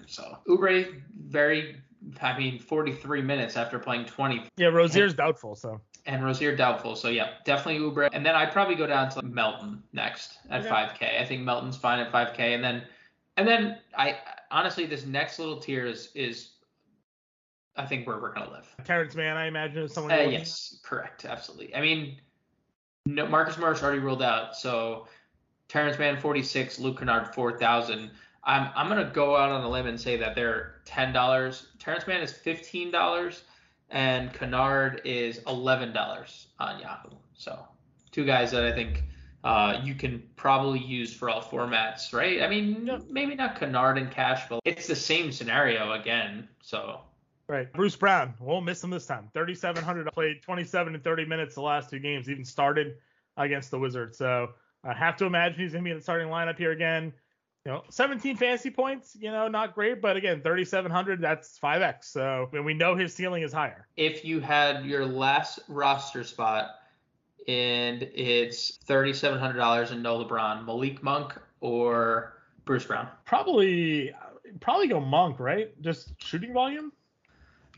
So 0.07 0.39
Oubre 0.49 1.01
very. 1.29 1.81
I 2.21 2.37
mean, 2.39 2.59
43 2.59 3.23
minutes 3.23 3.57
after 3.57 3.79
playing 3.79 4.05
20. 4.05 4.45
Yeah, 4.59 4.67
Rozier's 4.69 5.15
doubtful, 5.15 5.55
so 5.57 5.81
and 6.07 6.25
Rozier 6.25 6.55
doubtful. 6.55 6.97
So 6.97 7.09
yeah, 7.09 7.31
definitely 7.45 7.81
Oubre. 7.81 8.09
And 8.13 8.25
then 8.25 8.35
I'd 8.35 8.53
probably 8.53 8.75
go 8.75 8.87
down 8.87 9.11
to 9.11 9.23
Melton 9.23 9.83
next 9.93 10.39
at 10.51 10.61
Okay. 10.61 10.69
5K. 10.71 11.21
I 11.21 11.25
think 11.25 11.43
Melton's 11.43 11.77
fine 11.77 12.01
at 12.01 12.13
5K. 12.13 12.55
And 12.55 12.63
then 12.63 12.83
and 13.37 13.49
then 13.49 13.79
I 13.97 14.19
honestly 14.51 14.87
this 14.87 15.07
next 15.07 15.39
little 15.39 15.59
tier 15.59 15.87
is 15.87 16.11
is 16.15 16.51
I 17.77 17.87
think 17.87 18.07
where 18.07 18.19
we're 18.19 18.33
gonna 18.33 18.51
live. 18.51 18.73
Terance 18.85 19.15
Mann, 19.15 19.37
I 19.37 19.47
imagine, 19.47 19.83
is 19.83 19.93
someone. 19.93 20.13
Uh, 20.13 20.23
yes, 20.23 20.79
correct, 20.85 21.25
absolutely. 21.25 21.75
I 21.75 21.81
mean, 21.81 22.21
no, 23.07 23.27
Marcus 23.27 23.59
Morris 23.59 23.83
already 23.83 23.99
ruled 23.99 24.23
out, 24.23 24.55
so 24.57 25.09
Terance 25.69 25.99
Mann 25.99 26.17
46, 26.21 26.79
Luke 26.79 26.99
Kennard 26.99 27.35
4,000. 27.35 28.11
I'm 28.45 28.71
I'm 28.77 28.89
gonna 28.89 29.11
go 29.13 29.37
out 29.37 29.51
on 29.51 29.65
a 29.65 29.69
limb 29.69 29.87
and 29.87 30.01
say 30.01 30.17
that 30.19 30.35
they're 30.35 30.77
ten 30.85 31.13
dollars. 31.13 31.69
Terance 31.79 32.07
Mann 32.07 32.21
is 32.21 32.33
fifteen 32.33 32.91
dollars, 32.91 33.43
and 33.91 34.33
Kennard 34.33 35.03
is 35.05 35.41
eleven 35.47 35.93
dollars 35.93 36.49
on 36.59 36.81
Yahoo. 36.81 37.11
So 37.35 37.59
two 38.11 38.25
guys 38.25 38.51
that 38.53 38.65
I 38.65 38.73
think 38.73 39.03
uh, 39.43 39.81
you 39.83 39.95
can 39.95 40.23
probably 40.37 40.79
use 40.81 41.13
for 41.13 41.29
all 41.29 41.43
formats, 41.43 42.13
right? 42.13 42.43
I 42.43 42.49
mean, 42.49 42.85
no- 42.85 43.05
maybe 43.11 43.35
not 43.35 43.59
Kennard 43.59 43.99
and 43.99 44.11
cash, 44.11 44.49
but 44.49 44.61
it's 44.65 44.87
the 44.87 44.97
same 44.97 45.31
scenario 45.33 45.93
again. 45.93 46.49
So 46.63 47.01
Right. 47.47 47.71
Bruce 47.75 47.95
Brown, 47.95 48.33
won't 48.41 48.65
miss 48.65 48.83
him 48.83 48.89
this 48.89 49.05
time. 49.05 49.29
3,700 49.35 50.11
played 50.13 50.41
27 50.41 50.95
and 50.95 51.05
30 51.05 51.27
minutes 51.27 51.55
the 51.55 51.61
last 51.61 51.91
two 51.91 51.99
games, 51.99 52.31
even 52.31 52.45
started 52.45 52.97
against 53.37 53.71
the 53.71 53.79
Wizards. 53.79 54.17
So 54.17 54.53
I 54.83 54.95
have 54.95 55.17
to 55.19 55.27
imagine 55.27 55.61
he's 55.61 55.73
going 55.73 55.85
to 55.85 55.87
be 55.87 55.91
in 55.91 55.99
the 55.99 56.03
starting 56.03 56.29
lineup 56.29 56.57
here 56.57 56.73
again. 56.73 57.13
You 57.67 57.73
know, 57.73 57.83
17 57.89 58.37
fantasy 58.37 58.69
points, 58.71 59.17
you 59.19 59.31
know, 59.31 59.49
not 59.49 59.75
great, 59.75 60.03
but 60.03 60.17
again, 60.19 60.43
3,700, 60.43 61.23
that's 61.23 61.59
5x. 61.59 62.05
So 62.05 62.51
and 62.53 62.63
we 62.65 62.75
know 62.75 62.95
his 62.95 63.15
ceiling 63.15 63.43
is 63.43 63.53
higher. 63.55 63.87
if 63.97 64.23
you 64.25 64.41
had 64.41 64.85
your 64.85 65.07
last 65.07 65.61
roster 65.69 66.25
spot 66.25 66.73
and 67.49 68.03
it's 68.15 68.77
thirty-seven 68.85 69.39
hundred 69.39 69.59
dollars 69.59 69.91
and 69.93 70.03
no 70.03 70.23
LeBron, 70.25 70.65
Malik 70.67 71.03
Monk 71.03 71.35
or 71.61 72.35
Bruce 72.67 72.85
Brown? 72.85 73.09
Probably, 73.25 74.13
probably 74.61 74.89
go 74.89 75.01
Monk, 75.01 75.41
right? 75.41 75.71
Just 75.83 76.13
shooting 76.23 76.53
volume. 76.53 76.93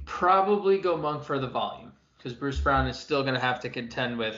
Probably 0.04 0.78
go 0.78 0.96
Monk 0.96 1.22
for 1.24 1.38
the 1.38 1.48
volume 1.48 1.92
because 2.16 2.32
Bruce 2.32 2.60
Brown 2.60 2.86
is 2.88 2.98
still 2.98 3.22
going 3.22 3.34
to 3.34 3.40
have 3.40 3.60
to 3.60 3.68
contend 3.68 4.18
with 4.18 4.36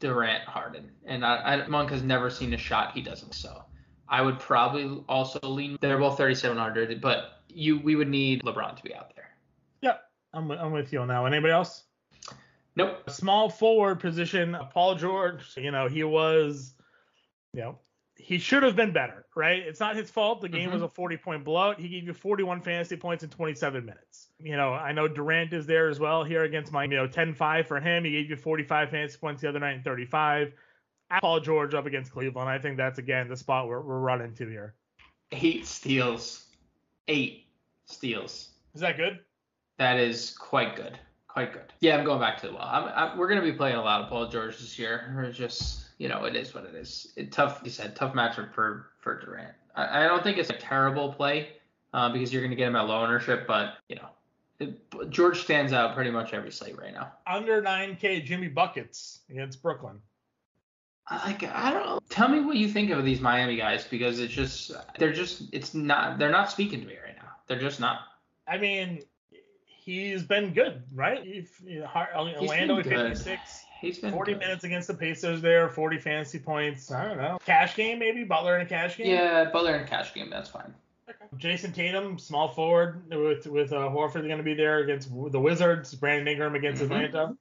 Durant, 0.00 0.44
Harden, 0.44 0.90
and 1.04 1.24
I, 1.24 1.36
I, 1.36 1.66
Monk 1.68 1.90
has 1.90 2.02
never 2.02 2.30
seen 2.30 2.52
a 2.54 2.58
shot 2.58 2.92
he 2.94 3.02
doesn't. 3.02 3.34
So 3.34 3.62
I 4.08 4.22
would 4.22 4.38
probably 4.38 5.02
also 5.08 5.38
lean. 5.42 5.78
They're 5.80 5.98
both 5.98 6.16
thirty-seven 6.16 6.56
hundred, 6.56 7.00
but 7.00 7.40
you 7.48 7.78
we 7.80 7.96
would 7.96 8.08
need 8.08 8.42
LeBron 8.42 8.76
to 8.76 8.82
be 8.82 8.94
out 8.94 9.14
there. 9.16 9.30
Yep, 9.82 10.02
I'm, 10.34 10.50
I'm 10.50 10.72
with 10.72 10.92
you 10.92 11.00
on 11.00 11.08
that 11.08 11.20
one. 11.20 11.32
Anybody 11.34 11.52
else? 11.52 11.84
Nope. 12.76 13.08
small 13.08 13.48
forward 13.48 14.00
position, 14.00 14.54
Paul 14.74 14.96
George, 14.96 15.54
you 15.56 15.70
know, 15.70 15.88
he 15.88 16.04
was, 16.04 16.74
you 17.54 17.62
know, 17.62 17.78
he 18.18 18.36
should 18.38 18.62
have 18.62 18.76
been 18.76 18.92
better, 18.92 19.24
right? 19.34 19.60
It's 19.62 19.80
not 19.80 19.96
his 19.96 20.10
fault. 20.10 20.42
The 20.42 20.48
game 20.50 20.68
Mhm. 20.68 20.74
was 20.74 20.82
a 20.82 20.88
40 20.88 21.16
point 21.16 21.42
blowout. 21.42 21.80
He 21.80 21.88
gave 21.88 22.04
you 22.04 22.12
41 22.12 22.60
fantasy 22.60 22.96
points 22.96 23.24
in 23.24 23.30
27 23.30 23.82
minutes. 23.84 24.28
You 24.38 24.58
know, 24.58 24.74
I 24.74 24.92
know 24.92 25.08
Durant 25.08 25.54
is 25.54 25.64
there 25.66 25.88
as 25.88 25.98
well 25.98 26.22
here 26.22 26.42
against 26.44 26.70
my, 26.70 26.84
you 26.84 26.90
know, 26.90 27.06
10 27.06 27.32
5 27.32 27.66
for 27.66 27.80
him. 27.80 28.04
He 28.04 28.10
gave 28.10 28.28
you 28.28 28.36
45 28.36 28.90
fantasy 28.90 29.16
points 29.16 29.40
the 29.40 29.48
other 29.48 29.58
night 29.60 29.76
in 29.76 29.82
35. 29.82 30.52
Paul 31.20 31.40
George 31.40 31.74
up 31.74 31.86
against 31.86 32.12
Cleveland. 32.12 32.48
I 32.48 32.58
think 32.58 32.76
that's, 32.76 32.98
again, 32.98 33.28
the 33.28 33.36
spot 33.36 33.68
we're, 33.68 33.80
we're 33.80 34.00
running 34.00 34.34
to 34.34 34.48
here. 34.48 34.74
Eight 35.32 35.66
steals. 35.66 36.46
Eight 37.08 37.46
steals. 37.84 38.50
Is 38.74 38.80
that 38.80 38.96
good? 38.96 39.20
That 39.78 39.98
is 39.98 40.36
quite 40.38 40.76
good. 40.76 40.98
Quite 41.28 41.52
good. 41.52 41.72
Yeah, 41.80 41.96
I'm 41.96 42.04
going 42.04 42.20
back 42.20 42.40
to 42.40 42.48
the 42.48 42.54
well. 42.54 42.62
I'm, 42.64 42.84
I'm, 42.94 43.18
we're 43.18 43.28
going 43.28 43.40
to 43.40 43.46
be 43.50 43.56
playing 43.56 43.76
a 43.76 43.82
lot 43.82 44.02
of 44.02 44.08
Paul 44.08 44.28
George 44.28 44.58
this 44.58 44.78
year. 44.78 45.12
We're 45.14 45.30
just, 45.30 45.84
you 45.98 46.08
know, 46.08 46.24
it 46.24 46.34
is 46.34 46.54
what 46.54 46.64
it 46.64 46.74
is. 46.74 47.12
It, 47.16 47.30
tough, 47.30 47.60
you 47.62 47.70
said, 47.70 47.94
tough 47.94 48.14
matchup 48.14 48.52
for, 48.54 48.90
for 49.00 49.20
Durant. 49.20 49.54
I, 49.74 50.04
I 50.04 50.08
don't 50.08 50.22
think 50.22 50.38
it's 50.38 50.50
a 50.50 50.54
terrible 50.54 51.12
play 51.12 51.48
uh, 51.92 52.10
because 52.10 52.32
you're 52.32 52.42
going 52.42 52.50
to 52.50 52.56
get 52.56 52.68
him 52.68 52.76
at 52.76 52.86
low 52.86 53.02
ownership, 53.02 53.46
but, 53.46 53.74
you 53.88 53.96
know, 53.96 54.08
it, 54.58 55.10
George 55.10 55.42
stands 55.42 55.72
out 55.72 55.94
pretty 55.94 56.10
much 56.10 56.32
every 56.32 56.50
slate 56.50 56.78
right 56.78 56.94
now. 56.94 57.12
Under 57.26 57.60
9K 57.60 58.24
Jimmy 58.24 58.48
Buckets 58.48 59.20
against 59.28 59.62
Brooklyn. 59.62 60.00
I 61.08 61.26
Like 61.26 61.44
I 61.44 61.70
don't 61.70 61.86
know. 61.86 62.00
Tell 62.08 62.28
me 62.28 62.40
what 62.40 62.56
you 62.56 62.68
think 62.68 62.90
of 62.90 63.04
these 63.04 63.20
Miami 63.20 63.56
guys 63.56 63.84
because 63.84 64.18
it's 64.18 64.32
just 64.34 64.72
they're 64.98 65.12
just 65.12 65.42
it's 65.52 65.74
not 65.74 66.18
they're 66.18 66.30
not 66.30 66.50
speaking 66.50 66.80
to 66.80 66.86
me 66.86 66.94
right 67.04 67.16
now. 67.16 67.28
They're 67.46 67.60
just 67.60 67.78
not. 67.80 68.00
I 68.48 68.58
mean, 68.58 69.02
he's 69.66 70.22
been 70.22 70.52
good, 70.52 70.82
right? 70.94 71.20
If, 71.24 71.60
you 71.64 71.80
know, 71.80 71.88
Orlando 72.14 72.82
been 72.82 72.92
at 72.92 73.18
56, 73.18 73.64
He's 73.80 73.98
been 73.98 74.12
40 74.12 74.32
good. 74.32 74.38
minutes 74.38 74.64
against 74.64 74.88
the 74.88 74.94
Pacers 74.94 75.42
there, 75.42 75.68
40 75.68 75.98
fantasy 75.98 76.38
points. 76.38 76.90
I 76.90 77.06
don't 77.06 77.18
know. 77.18 77.38
Cash 77.44 77.76
game 77.76 77.98
maybe? 77.98 78.24
Butler 78.24 78.56
in 78.56 78.62
a 78.62 78.68
cash 78.68 78.96
game? 78.96 79.06
Yeah, 79.08 79.44
Butler 79.50 79.74
and 79.74 79.86
cash 79.88 80.14
game. 80.14 80.30
That's 80.30 80.48
fine. 80.48 80.74
Jayson 81.36 81.72
Tatum, 81.72 82.18
small 82.18 82.48
forward 82.48 83.02
with 83.10 83.46
with 83.46 83.72
uh, 83.72 83.76
Horford 83.90 84.26
going 84.26 84.38
to 84.38 84.42
be 84.42 84.54
there 84.54 84.78
against 84.78 85.08
the 85.10 85.38
Wizards. 85.40 85.94
Brandon 85.94 86.26
Ingram 86.28 86.54
against 86.54 86.82
Mhm. 86.82 86.86
Atlanta. 86.86 87.36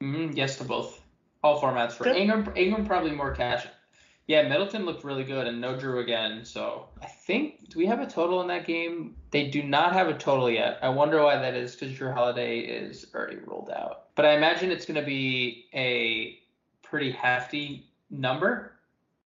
hmm 0.00 0.30
yes 0.32 0.56
to 0.58 0.64
both. 0.64 1.00
All 1.44 1.60
formats 1.60 1.92
for 1.92 2.06
Yep. 2.06 2.16
Ingram. 2.16 2.52
Ingram 2.56 2.86
probably 2.86 3.10
more 3.12 3.34
cash. 3.34 3.66
Yeah, 4.26 4.48
Middleton 4.48 4.86
looked 4.86 5.04
really 5.04 5.24
good 5.24 5.46
and 5.46 5.60
no 5.60 5.74
Jrue 5.74 6.02
again. 6.02 6.42
So 6.46 6.88
I 7.02 7.06
think 7.06 7.68
do 7.68 7.78
we 7.78 7.84
have 7.84 8.00
a 8.00 8.06
total 8.06 8.40
in 8.40 8.46
that 8.48 8.66
game? 8.66 9.16
They 9.30 9.48
do 9.48 9.62
not 9.62 9.92
have 9.92 10.08
a 10.08 10.14
total 10.14 10.50
yet. 10.50 10.78
I 10.80 10.88
wonder 10.88 11.22
why 11.22 11.36
that 11.36 11.54
is 11.54 11.76
because 11.76 11.94
Jrue 11.94 12.14
Holiday 12.14 12.60
is 12.60 13.04
already 13.14 13.36
ruled 13.36 13.68
out. 13.68 14.14
But 14.14 14.24
I 14.24 14.36
imagine 14.36 14.70
it's 14.70 14.86
going 14.86 14.98
to 14.98 15.06
be 15.06 15.66
a 15.74 16.38
pretty 16.82 17.10
hefty 17.10 17.90
number 18.08 18.72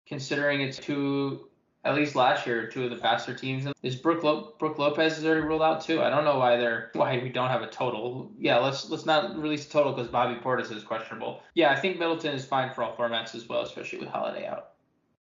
considering 0.07 0.61
it's 0.61 0.79
two. 0.79 1.47
At 1.83 1.95
least 1.95 2.15
last 2.15 2.47
year, 2.47 2.67
two 2.67 2.85
of 2.85 2.91
the 2.91 2.97
faster 2.97 3.33
teams. 3.33 3.67
Is 3.83 3.97
Brook 3.97 4.23
Lo- 4.23 4.53
Brook 4.59 4.79
Lopez 4.79 5.17
is 5.17 5.25
already 5.25 5.41
ruled 5.41 5.63
out 5.63 5.81
too? 5.81 6.03
I 6.03 6.11
don't 6.11 6.25
know 6.25 6.39
why 6.39 6.57
they're 6.57 6.91
why 6.93 7.19
we 7.19 7.31
don't 7.31 7.49
have 7.49 7.63
a 7.63 7.69
total. 7.69 8.31
Yeah, 8.39 8.59
let's 8.59 8.91
let's 8.91 9.07
not 9.07 9.39
release 9.39 9.67
a 9.67 9.71
total 9.71 9.93
because 9.93 10.09
Bobby 10.09 10.39
Portis 10.41 10.71
is 10.71 10.83
questionable. 10.83 11.43
Yeah, 11.55 11.71
I 11.71 11.77
think 11.77 11.99
Middleton 11.99 12.35
is 12.35 12.45
fine 12.45 12.73
for 12.75 12.83
all 12.83 12.95
formats 12.95 13.35
as 13.35 13.49
well, 13.49 13.63
especially 13.63 14.01
with 14.01 14.09
Holiday 14.09 14.47
out. 14.47 14.73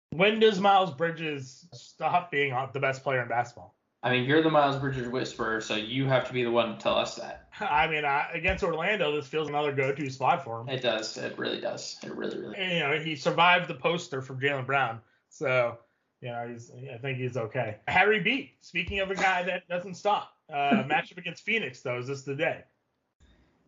When 0.09 0.39
does 0.39 0.59
Miles 0.59 0.91
Bridges 0.91 1.67
stop 1.71 2.31
being 2.31 2.53
the 2.73 2.79
best 2.81 3.01
player 3.01 3.21
in 3.21 3.29
basketball? 3.29 3.73
I 4.03 4.11
mean, 4.11 4.27
you're 4.27 4.41
the 4.41 4.49
Miles 4.49 4.75
Bridges 4.77 5.07
whisperer, 5.07 5.61
so 5.61 5.75
you 5.75 6.05
have 6.07 6.27
to 6.27 6.33
be 6.33 6.43
the 6.43 6.51
one 6.51 6.75
to 6.75 6.81
tell 6.81 6.95
us 6.95 7.15
that. 7.15 7.47
I 7.61 7.87
mean, 7.87 8.03
uh, 8.03 8.25
against 8.33 8.63
Orlando, 8.63 9.15
this 9.15 9.27
feels 9.27 9.47
another 9.47 9.71
go-to 9.71 10.09
spot 10.09 10.43
for 10.43 10.59
him. 10.59 10.69
It 10.69 10.81
does. 10.81 11.17
It 11.17 11.37
really 11.37 11.61
does. 11.61 11.97
It 12.03 12.13
really, 12.13 12.39
really. 12.39 12.57
And, 12.57 12.73
you 12.73 12.79
know, 12.79 12.99
he 12.99 13.15
survived 13.15 13.69
the 13.69 13.75
poster 13.75 14.21
from 14.21 14.39
Jaylen 14.39 14.65
Brown, 14.65 14.99
so 15.29 15.77
know, 16.29 16.47
he's 16.47 16.71
I 16.93 16.97
think 16.97 17.17
he's 17.17 17.37
okay. 17.37 17.77
Harry 17.87 18.19
B. 18.19 18.53
Speaking 18.61 18.99
of 18.99 19.09
a 19.09 19.15
guy 19.15 19.43
that 19.43 19.67
doesn't 19.67 19.95
stop, 19.95 20.37
uh, 20.49 20.53
matchup 20.89 21.17
against 21.17 21.43
Phoenix 21.43 21.81
though, 21.81 21.97
is 21.97 22.07
this 22.07 22.21
the 22.23 22.35
day? 22.35 22.63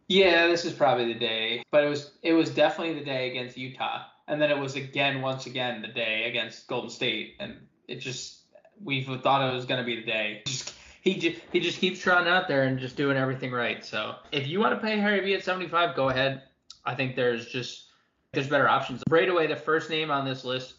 Yeah, 0.08 0.48
this 0.48 0.66
is 0.66 0.74
probably 0.74 1.12
the 1.12 1.20
day, 1.20 1.64
but 1.72 1.84
it 1.84 1.90
was 1.90 2.12
it 2.22 2.34
was 2.34 2.50
definitely 2.50 3.00
the 3.00 3.06
day 3.06 3.32
against 3.32 3.58
Utah, 3.58 4.04
and 4.28 4.42
then 4.42 4.52
it 4.52 4.58
was 4.58 4.76
again 4.76 5.22
once 5.22 5.46
again 5.46 5.82
the 5.82 5.88
day 5.88 6.26
against 6.26 6.68
Golden 6.68 6.90
State, 6.90 7.36
and 7.40 7.56
it 7.88 7.96
just 7.96 8.42
we 8.84 9.04
thought 9.04 9.50
it 9.50 9.54
was 9.54 9.66
gonna 9.66 9.84
be 9.84 9.96
the 9.96 10.06
day. 10.06 10.42
Just, 10.46 10.76
he 11.02 11.16
just 11.16 11.42
he 11.52 11.60
just 11.60 11.80
keeps 11.80 12.00
trying 12.00 12.28
out 12.28 12.48
there 12.48 12.64
and 12.64 12.78
just 12.80 12.96
doing 12.96 13.18
everything 13.18 13.52
right. 13.52 13.84
So 13.84 14.16
if 14.32 14.48
you 14.48 14.60
want 14.60 14.80
to 14.80 14.86
pay 14.86 14.98
Harry 14.98 15.22
B 15.22 15.34
at 15.34 15.44
75, 15.44 15.96
go 15.96 16.10
ahead. 16.10 16.44
I 16.86 16.96
think 16.96 17.16
there's 17.16 17.48
just 17.48 17.88
there's 18.34 18.48
better 18.48 18.68
options. 18.68 19.04
Right 19.10 19.30
away, 19.30 19.48
the 19.48 19.56
first 19.56 19.90
name 19.90 20.12
on 20.12 20.26
this 20.26 20.44
list 20.44 20.76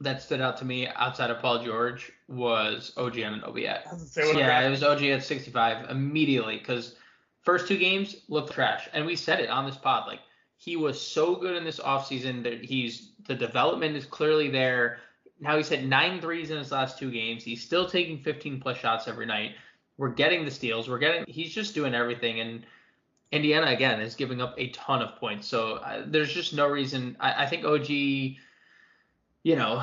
that 0.00 0.22
stood 0.22 0.40
out 0.40 0.56
to 0.58 0.64
me 0.64 0.86
outside 0.86 1.30
of 1.30 1.40
Paul 1.40 1.64
George 1.64 2.12
was 2.28 2.92
OG 2.96 3.14
Anunoby. 3.14 3.84
Doesn't 3.84 4.06
say 4.08 4.22
what 4.22 4.36
I'm 4.36 4.40
Yeah, 4.40 4.66
it 4.66 4.70
was 4.70 4.82
OG 4.82 5.02
at 5.04 5.24
65 5.24 5.90
immediately 5.90 6.58
because 6.58 6.94
first 7.42 7.66
two 7.66 7.78
games 7.78 8.16
looked 8.28 8.52
trash, 8.52 8.88
and 8.92 9.04
we 9.06 9.16
said 9.16 9.40
it 9.40 9.50
on 9.50 9.66
this 9.66 9.76
pod. 9.76 10.06
Like 10.06 10.20
he 10.56 10.76
was 10.76 11.00
so 11.00 11.34
good 11.34 11.56
in 11.56 11.64
this 11.64 11.80
offseason 11.80 12.42
that 12.44 12.64
he's 12.64 13.12
the 13.26 13.34
development 13.34 13.96
is 13.96 14.06
clearly 14.06 14.50
there. 14.50 14.98
Now 15.40 15.56
he's 15.56 15.68
hit 15.68 15.84
nine 15.84 16.20
threes 16.20 16.50
in 16.50 16.58
his 16.58 16.72
last 16.72 16.98
two 16.98 17.10
games. 17.10 17.44
He's 17.44 17.62
still 17.62 17.88
taking 17.88 18.18
15 18.18 18.60
plus 18.60 18.76
shots 18.76 19.08
every 19.08 19.26
night. 19.26 19.52
We're 19.96 20.10
getting 20.10 20.44
the 20.44 20.50
steals. 20.50 20.88
We're 20.88 20.98
getting. 20.98 21.24
He's 21.26 21.52
just 21.52 21.74
doing 21.74 21.94
everything, 21.94 22.40
and 22.40 22.64
Indiana 23.32 23.66
again 23.66 24.00
is 24.00 24.14
giving 24.14 24.40
up 24.40 24.54
a 24.58 24.68
ton 24.70 25.02
of 25.02 25.16
points. 25.16 25.46
So 25.48 25.74
uh, 25.76 26.04
there's 26.06 26.32
just 26.32 26.54
no 26.54 26.68
reason. 26.68 27.16
I, 27.20 27.44
I 27.44 27.46
think 27.46 27.64
OG, 27.64 28.36
you 29.42 29.56
know, 29.56 29.82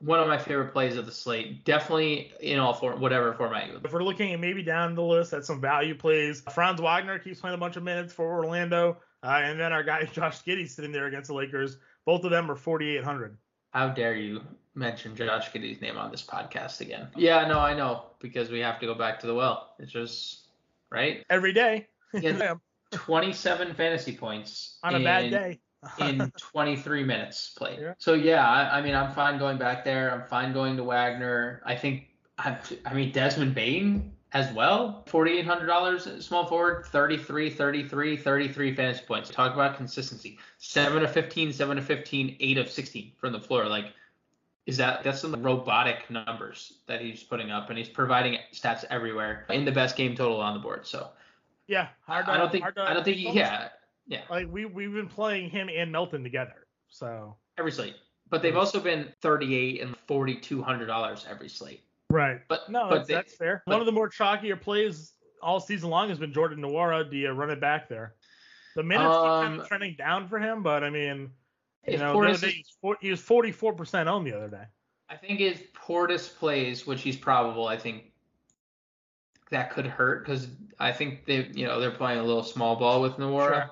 one 0.00 0.20
of 0.20 0.28
my 0.28 0.38
favorite 0.38 0.72
plays 0.72 0.96
of 0.96 1.06
the 1.06 1.12
slate. 1.12 1.64
Definitely 1.64 2.32
in 2.40 2.58
all 2.58 2.74
for 2.74 2.96
whatever 2.96 3.32
format. 3.34 3.70
If 3.84 3.92
we're 3.92 4.02
looking 4.02 4.32
at 4.32 4.40
maybe 4.40 4.62
down 4.62 4.94
the 4.94 5.02
list 5.02 5.32
at 5.32 5.44
some 5.44 5.60
value 5.60 5.94
plays, 5.94 6.42
Franz 6.52 6.80
Wagner 6.80 7.18
keeps 7.18 7.40
playing 7.40 7.54
a 7.54 7.58
bunch 7.58 7.76
of 7.76 7.82
minutes 7.82 8.12
for 8.12 8.24
Orlando, 8.24 8.98
uh, 9.22 9.40
and 9.42 9.58
then 9.58 9.72
our 9.72 9.82
guy 9.82 10.04
Josh 10.12 10.42
Giddey 10.42 10.68
sitting 10.68 10.92
there 10.92 11.06
against 11.06 11.28
the 11.28 11.34
Lakers. 11.34 11.78
Both 12.04 12.24
of 12.24 12.30
them 12.30 12.50
are 12.50 12.56
4,800. 12.56 13.36
How 13.72 13.88
dare 13.88 14.14
you 14.14 14.42
mention 14.74 15.16
Josh 15.16 15.50
Giddey's 15.50 15.80
name 15.80 15.96
on 15.96 16.10
this 16.10 16.22
podcast 16.22 16.80
again? 16.80 17.08
Yeah, 17.16 17.46
no, 17.48 17.58
I 17.58 17.74
know 17.74 18.10
because 18.18 18.50
we 18.50 18.60
have 18.60 18.78
to 18.80 18.86
go 18.86 18.94
back 18.94 19.20
to 19.20 19.26
the 19.26 19.34
well. 19.34 19.74
It's 19.78 19.90
just 19.90 20.48
right. 20.90 21.24
Every 21.30 21.52
day. 21.52 21.88
Yeah. 22.12 22.36
Yeah. 22.36 22.54
27 22.92 23.74
fantasy 23.74 24.16
points 24.16 24.78
on 24.84 24.94
a 24.94 25.00
bad 25.00 25.30
day. 25.30 25.60
In 25.98 26.32
23 26.38 27.04
minutes 27.04 27.54
played. 27.56 27.80
Yeah. 27.80 27.94
So 27.98 28.14
yeah, 28.14 28.48
I, 28.48 28.78
I 28.78 28.82
mean, 28.82 28.94
I'm 28.94 29.12
fine 29.12 29.38
going 29.38 29.58
back 29.58 29.84
there. 29.84 30.10
I'm 30.12 30.28
fine 30.28 30.52
going 30.52 30.76
to 30.76 30.84
Wagner. 30.84 31.62
I 31.64 31.76
think, 31.76 32.08
I, 32.38 32.56
I 32.84 32.94
mean, 32.94 33.12
Desmond 33.12 33.54
Bane 33.54 34.12
as 34.32 34.52
well. 34.52 35.04
$4,800 35.06 36.22
small 36.22 36.46
forward, 36.46 36.86
33, 36.86 37.50
33, 37.50 38.16
33 38.16 38.74
fantasy 38.74 39.04
points. 39.06 39.30
Talk 39.30 39.54
about 39.54 39.76
consistency. 39.76 40.38
7 40.58 41.04
of 41.04 41.10
15, 41.10 41.52
7 41.52 41.78
of 41.78 41.84
15, 41.84 42.36
8 42.40 42.58
of 42.58 42.70
16 42.70 43.12
from 43.16 43.32
the 43.32 43.40
floor. 43.40 43.66
Like, 43.66 43.92
is 44.66 44.76
that 44.78 45.04
that's 45.04 45.20
some 45.20 45.42
robotic 45.42 46.10
numbers 46.10 46.80
that 46.86 47.00
he's 47.00 47.22
putting 47.22 47.50
up, 47.50 47.68
and 47.68 47.78
he's 47.78 47.88
providing 47.88 48.38
stats 48.52 48.84
everywhere 48.88 49.44
in 49.50 49.64
the 49.64 49.72
best 49.72 49.94
game 49.94 50.16
total 50.16 50.40
on 50.40 50.54
the 50.54 50.60
board. 50.60 50.86
So 50.86 51.10
yeah, 51.66 51.88
hard 52.06 52.26
to, 52.26 52.32
I 52.32 52.38
don't 52.38 52.50
think 52.50 52.64
I 52.64 52.94
don't 52.94 53.04
think 53.04 53.18
he, 53.18 53.30
yeah 53.30 53.68
yeah 54.06 54.22
Like 54.30 54.46
we 54.50 54.64
we've 54.66 54.92
been 54.92 55.08
playing 55.08 55.50
him 55.50 55.68
and 55.74 55.90
Melton 55.92 56.22
together, 56.22 56.66
so 56.88 57.36
every 57.58 57.72
slate, 57.72 57.96
but 58.30 58.42
they've 58.42 58.56
also 58.56 58.80
been 58.80 59.12
38 59.22 59.80
and 59.82 59.96
42 60.06 60.62
hundred 60.62 60.86
dollars 60.86 61.26
every 61.28 61.48
slate. 61.48 61.82
right. 62.10 62.40
But 62.48 62.68
No, 62.70 62.88
but 62.88 62.96
that's, 62.96 63.08
they- 63.08 63.14
that's 63.14 63.34
fair. 63.36 63.62
but- 63.66 63.72
One 63.72 63.80
of 63.80 63.86
the 63.86 63.92
more 63.92 64.08
chalkier 64.10 64.60
plays 64.60 65.12
all 65.42 65.60
season 65.60 65.90
long 65.90 66.08
has 66.08 66.18
been 66.18 66.32
Jordan 66.32 66.60
Nwora. 66.62 67.10
Do 67.10 67.16
you 67.16 67.30
run 67.32 67.50
it 67.50 67.60
back 67.60 67.88
there? 67.88 68.14
The 68.76 68.82
minutes 68.82 69.14
keep 69.14 69.22
kind 69.22 69.54
Um, 69.54 69.60
of 69.60 69.68
trending 69.68 69.94
down 69.96 70.26
for 70.28 70.38
him, 70.38 70.62
but 70.62 70.82
I 70.82 70.90
mean, 70.90 71.30
you 71.86 71.98
know, 71.98 72.14
Portis 72.14 72.40
day 72.40 72.48
is- 72.48 72.54
he 72.54 72.64
was 72.82 72.96
he 73.00 73.10
was 73.10 73.20
44% 73.20 74.06
owned 74.08 74.26
the 74.26 74.36
other 74.36 74.48
day. 74.48 74.64
I 75.10 75.16
think 75.16 75.40
if 75.40 75.72
Portis 75.74 76.34
plays, 76.34 76.86
which 76.86 77.02
he's 77.02 77.16
probable, 77.16 77.68
I 77.68 77.76
think 77.76 78.12
that 79.50 79.70
could 79.70 79.86
hurt 79.86 80.24
because 80.24 80.48
I 80.80 80.90
think 80.92 81.26
they, 81.26 81.46
you 81.54 81.66
know, 81.66 81.78
they're 81.78 81.90
playing 81.90 82.18
a 82.20 82.24
little 82.24 82.42
small 82.42 82.74
ball 82.76 83.00
with 83.02 83.12
Nwora. 83.14 83.48
Sure. 83.48 83.70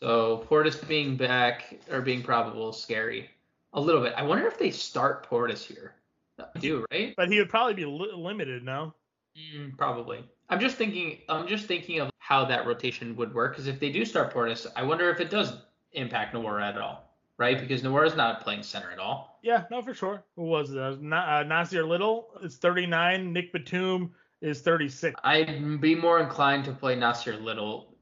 So 0.00 0.44
Portis 0.48 0.86
being 0.86 1.16
back 1.16 1.78
or 1.90 2.00
being 2.00 2.22
probable 2.22 2.70
is 2.70 2.76
scary 2.76 3.30
a 3.72 3.80
little 3.80 4.00
bit. 4.00 4.14
I 4.16 4.22
wonder 4.22 4.46
if 4.46 4.58
they 4.58 4.70
start 4.70 5.28
Portis 5.28 5.64
here. 5.64 5.94
They 6.36 6.60
do 6.60 6.84
right? 6.90 7.14
But 7.16 7.28
he 7.30 7.38
would 7.38 7.48
probably 7.48 7.74
be 7.74 7.84
li- 7.84 8.12
limited, 8.14 8.64
no? 8.64 8.94
Mm, 9.36 9.76
probably. 9.76 10.24
I'm 10.48 10.60
just 10.60 10.76
thinking. 10.76 11.18
I'm 11.28 11.46
just 11.46 11.66
thinking 11.66 12.00
of 12.00 12.10
how 12.18 12.44
that 12.46 12.66
rotation 12.66 13.14
would 13.16 13.34
work 13.34 13.52
because 13.52 13.66
if 13.66 13.78
they 13.80 13.90
do 13.90 14.04
start 14.04 14.32
Portis, 14.32 14.66
I 14.76 14.82
wonder 14.82 15.10
if 15.10 15.20
it 15.20 15.30
does 15.30 15.54
impact 15.92 16.34
Nwora 16.34 16.62
at 16.62 16.78
all, 16.78 17.14
right? 17.38 17.58
Because 17.58 17.82
Nwora's 17.82 18.16
not 18.16 18.42
playing 18.42 18.62
center 18.62 18.90
at 18.90 18.98
all. 18.98 19.38
Yeah, 19.42 19.64
no, 19.70 19.82
for 19.82 19.94
sure. 19.94 20.24
Who 20.36 20.44
was 20.44 20.70
it? 20.72 20.78
Uh, 20.78 20.90
uh, 20.90 21.44
Nassir 21.44 21.86
Little 21.86 22.28
is 22.42 22.56
39. 22.56 23.32
Nick 23.32 23.52
Batum 23.52 24.12
is 24.40 24.60
36. 24.60 25.18
I'd 25.22 25.80
be 25.80 25.94
more 25.94 26.20
inclined 26.20 26.64
to 26.64 26.72
play 26.72 26.96
Nassir 26.96 27.40
Little. 27.42 27.93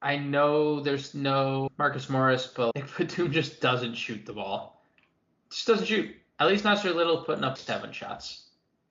I 0.00 0.16
know 0.16 0.80
there's 0.80 1.14
no 1.14 1.68
Marcus 1.78 2.08
Morris, 2.08 2.46
but 2.46 2.74
Nick 2.74 2.86
Batum 2.98 3.32
just 3.32 3.60
doesn't 3.60 3.94
shoot 3.94 4.24
the 4.24 4.32
ball. 4.32 4.82
Just 5.50 5.66
doesn't 5.66 5.86
shoot. 5.86 6.14
At 6.40 6.46
least 6.46 6.64
not 6.64 6.78
Nassir 6.78 6.94
Little 6.94 7.22
putting 7.24 7.42
up 7.44 7.58
seven 7.58 7.90
shots. 7.92 8.44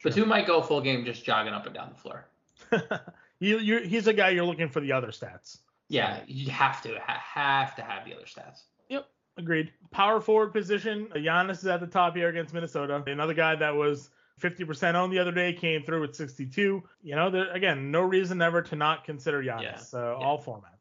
Batum 0.04 0.28
might 0.28 0.46
go 0.48 0.62
full 0.62 0.82
game 0.82 1.06
just 1.06 1.24
jogging 1.24 1.54
up 1.54 1.65
and 1.65 1.74
down 1.74 1.89
the 1.93 2.00
floor. 2.00 2.28
you, 3.39 3.60
you, 3.60 3.80
he's 3.80 4.08
a 4.08 4.13
guy 4.13 4.30
you're 4.30 4.43
looking 4.46 4.70
for 4.70 4.82
the 4.82 4.91
other 4.91 5.08
stats. 5.10 5.60
Yeah, 5.89 6.20
you 6.28 6.52
have 6.52 6.82
to 6.84 7.00
ha- 7.00 7.22
have 7.24 7.76
to 7.78 7.82
have 7.82 8.04
the 8.06 8.13
other 8.13 8.26
stats. 8.26 8.63
Yep, 8.89 9.08
agreed. 9.38 9.72
Power 9.91 10.20
forward 10.20 10.52
position. 10.52 11.08
Giannis 11.15 11.60
is 11.60 11.67
at 11.67 11.80
the 11.80 11.88
top 11.88 12.15
here 12.15 12.28
against 12.28 12.54
Minnesota. 12.54 13.02
Another 13.08 13.34
guy 13.34 13.56
that 13.56 13.74
was 13.74 14.10
50% 14.41 14.96
on 14.96 15.10
the 15.10 15.17
other 15.20 15.32
day 15.32 15.54
came 15.54 15.84
through 15.84 16.02
with 16.02 16.15
62. 16.15 16.84
You 17.02 17.15
know, 17.15 17.30
there, 17.30 17.50
again, 17.54 17.89
no 17.89 18.02
reason 18.02 18.41
ever 18.41 18.62
to 18.63 18.76
not 18.76 19.06
consider 19.06 19.41
Giannis. 19.41 19.62
Yeah. 19.63 19.78
So 19.78 20.17
Yeah. 20.20 20.26
all 20.26 20.43
formats. 20.43 20.77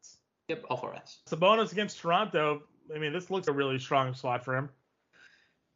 Yep, 0.48 0.64
all 0.70 0.78
formats. 0.78 1.16
Sabonis 1.28 1.72
against 1.72 1.98
Toronto. 1.98 2.62
I 2.94 2.98
mean, 2.98 3.12
this 3.12 3.30
looks 3.30 3.48
a 3.48 3.52
really 3.52 3.78
strong 3.78 4.14
spot 4.14 4.44
for 4.44 4.56
him. 4.56 4.68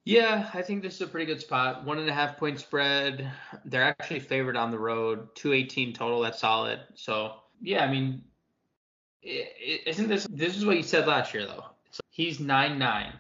Yeah, 0.05 0.49
I 0.55 0.63
think 0.63 0.83
this 0.83 0.95
is 0.95 1.01
a 1.03 1.07
pretty 1.07 1.27
good 1.27 1.41
spot. 1.41 1.85
One 1.85 1.99
and 1.99 2.09
a 2.09 2.13
half 2.13 2.37
point 2.39 2.59
spread. 2.61 3.31
They're 3.65 3.83
actually 3.83 4.21
favored 4.21 4.57
on 4.57 4.71
the 4.71 4.79
road. 4.79 5.35
218 5.35 5.93
total. 5.93 6.21
That's 6.21 6.39
solid. 6.41 6.81
So 6.95 7.35
yeah, 7.61 7.85
I 7.85 7.91
mean, 7.91 8.23
i- 9.25 9.29
i- 9.29 9.81
isn't 9.87 10.09
this 10.09 10.27
this 10.31 10.57
is 10.57 10.65
what 10.65 10.77
you 10.77 10.83
said 10.83 11.07
last 11.07 11.35
year 11.35 11.47
though? 11.47 11.67
So 11.91 12.01
he's 12.09 12.41
nine 12.41 12.79
nine, 12.79 13.13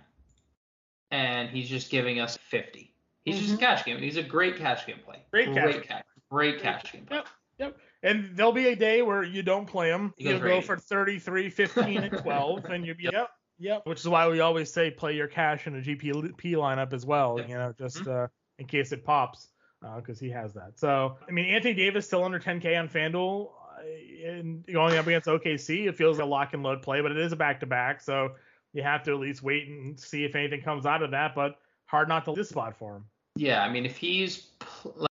and 1.10 1.50
he's 1.50 1.68
just 1.68 1.90
giving 1.90 2.20
us 2.20 2.36
50. 2.36 2.94
He's 3.24 3.38
just 3.38 3.54
a 3.54 3.58
cash 3.58 3.84
game. 3.84 3.98
He's 3.98 4.16
a 4.16 4.22
great 4.22 4.56
cash 4.56 4.86
game 4.86 5.00
play. 5.04 5.16
Mm-hmm. 5.16 5.30
Great 5.30 5.54
cash 5.54 5.64
great 5.72 5.82
cash. 5.88 6.04
Great 6.30 6.62
cash 6.62 6.92
game 6.92 7.04
play. 7.06 7.16
Yep. 7.18 7.28
Yep. 7.58 7.78
And 8.02 8.30
there'll 8.34 8.52
be 8.52 8.68
a 8.68 8.76
day 8.76 9.02
where 9.02 9.22
you 9.22 9.42
don't 9.42 9.66
play 9.66 9.88
him. 9.90 10.14
He 10.16 10.28
You'll 10.30 10.38
go 10.40 10.56
80. 10.56 10.66
for 10.66 10.76
33, 10.78 11.50
15, 11.50 11.96
and 11.98 12.18
12, 12.18 12.64
and 12.66 12.86
you'll 12.86 12.96
be 12.96 13.04
yep, 13.12 13.30
yep. 13.58 13.82
Which 13.86 14.00
is 14.00 14.08
why 14.08 14.26
we 14.28 14.40
always 14.40 14.72
say 14.72 14.90
play 14.90 15.14
your 15.14 15.26
cash 15.28 15.66
in 15.66 15.76
a 15.76 15.80
GPP 15.80 16.34
lineup 16.54 16.92
as 16.94 17.04
well. 17.04 17.36
Yep. 17.38 17.48
You 17.48 17.54
know, 17.56 17.74
just 17.78 17.98
Mm-hmm. 17.98 18.10
uh, 18.24 18.26
in 18.58 18.66
case 18.66 18.92
it 18.92 19.04
pops, 19.04 19.48
because 19.96 20.18
he 20.20 20.30
has 20.30 20.52
that. 20.54 20.78
So 20.78 21.18
I 21.28 21.30
mean, 21.30 21.46
Anthony 21.46 21.74
Davis 21.74 22.06
still 22.06 22.24
under 22.24 22.38
10K 22.40 22.78
on 22.78 22.88
FanDuel, 22.88 23.48
uh, 23.50 24.28
and 24.28 24.66
going 24.66 24.96
up 24.98 25.06
against 25.06 25.26
OKC, 25.28 25.86
it 25.88 25.96
feels 25.96 26.18
like 26.18 26.26
a 26.26 26.28
lock 26.28 26.52
and 26.54 26.62
load 26.62 26.82
play, 26.82 27.00
but 27.00 27.10
it 27.10 27.18
is 27.18 27.32
a 27.32 27.36
back 27.36 27.60
to 27.60 27.66
back, 27.66 28.00
so 28.02 28.30
you 28.72 28.82
have 28.82 29.02
to 29.04 29.12
at 29.12 29.18
least 29.18 29.42
wait 29.42 29.66
and 29.68 29.98
see 29.98 30.24
if 30.24 30.34
anything 30.34 30.62
comes 30.62 30.84
out 30.86 31.02
of 31.02 31.10
that. 31.12 31.34
But 31.34 31.56
hard 31.86 32.08
not 32.08 32.24
to 32.26 32.32
this 32.34 32.48
spot 32.50 32.76
for 32.78 32.96
him. 32.96 33.04
Yeah, 33.36 33.62
I 33.62 33.70
mean, 33.70 33.84
if 33.86 33.96
he's 33.96 34.38
pl- 34.58 35.06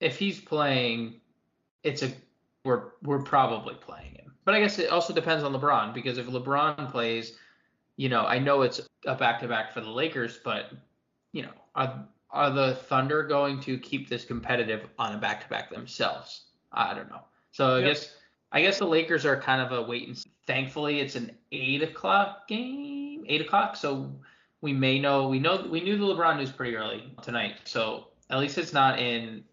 if 0.00 0.18
he's 0.18 0.40
playing, 0.40 1.20
it's 1.82 2.02
a 2.02 2.10
we're 2.64 2.92
we're 3.02 3.22
probably 3.22 3.74
playing 3.74 4.14
him. 4.14 4.34
But 4.44 4.54
I 4.54 4.60
guess 4.60 4.78
it 4.78 4.90
also 4.90 5.12
depends 5.14 5.44
on 5.44 5.52
LeBron 5.52 5.94
because 5.94 6.18
if 6.18 6.26
LeBron 6.26 6.90
plays, 6.90 7.36
you 7.96 8.08
know, 8.08 8.26
I 8.26 8.38
know 8.38 8.62
it's 8.62 8.80
a 9.06 9.14
back 9.14 9.40
to 9.40 9.48
back 9.48 9.72
for 9.72 9.80
the 9.80 9.90
Lakers, 9.90 10.40
but 10.44 10.70
you 11.32 11.42
know, 11.42 11.52
are 11.74 12.06
are 12.30 12.50
the 12.50 12.74
Thunder 12.74 13.22
going 13.22 13.60
to 13.60 13.78
keep 13.78 14.08
this 14.08 14.24
competitive 14.24 14.88
on 14.98 15.14
a 15.14 15.18
back 15.18 15.42
to 15.42 15.48
back 15.48 15.70
themselves? 15.70 16.46
I 16.72 16.94
don't 16.94 17.08
know. 17.08 17.20
So 17.52 17.76
I 17.76 17.78
Yep. 17.80 17.88
guess 17.88 18.16
I 18.52 18.62
guess 18.62 18.78
the 18.78 18.86
Lakers 18.86 19.24
are 19.24 19.40
kind 19.40 19.60
of 19.60 19.72
a 19.72 19.82
wait 19.82 20.08
and 20.08 20.16
see. 20.16 20.30
Thankfully, 20.46 21.00
it's 21.00 21.16
an 21.16 21.32
eight 21.52 21.82
o'clock 21.82 22.48
game, 22.48 23.24
eight 23.26 23.40
o'clock, 23.40 23.76
so 23.76 24.12
we 24.60 24.72
may 24.72 24.98
know 24.98 25.28
we 25.28 25.38
know 25.38 25.66
we 25.70 25.80
knew 25.80 25.96
the 25.96 26.04
LeBron 26.04 26.36
news 26.38 26.50
pretty 26.52 26.76
early 26.76 27.14
tonight, 27.22 27.56
so 27.64 28.08
at 28.30 28.38
least 28.38 28.58
it's 28.58 28.72
not 28.72 28.98
in 28.98 29.44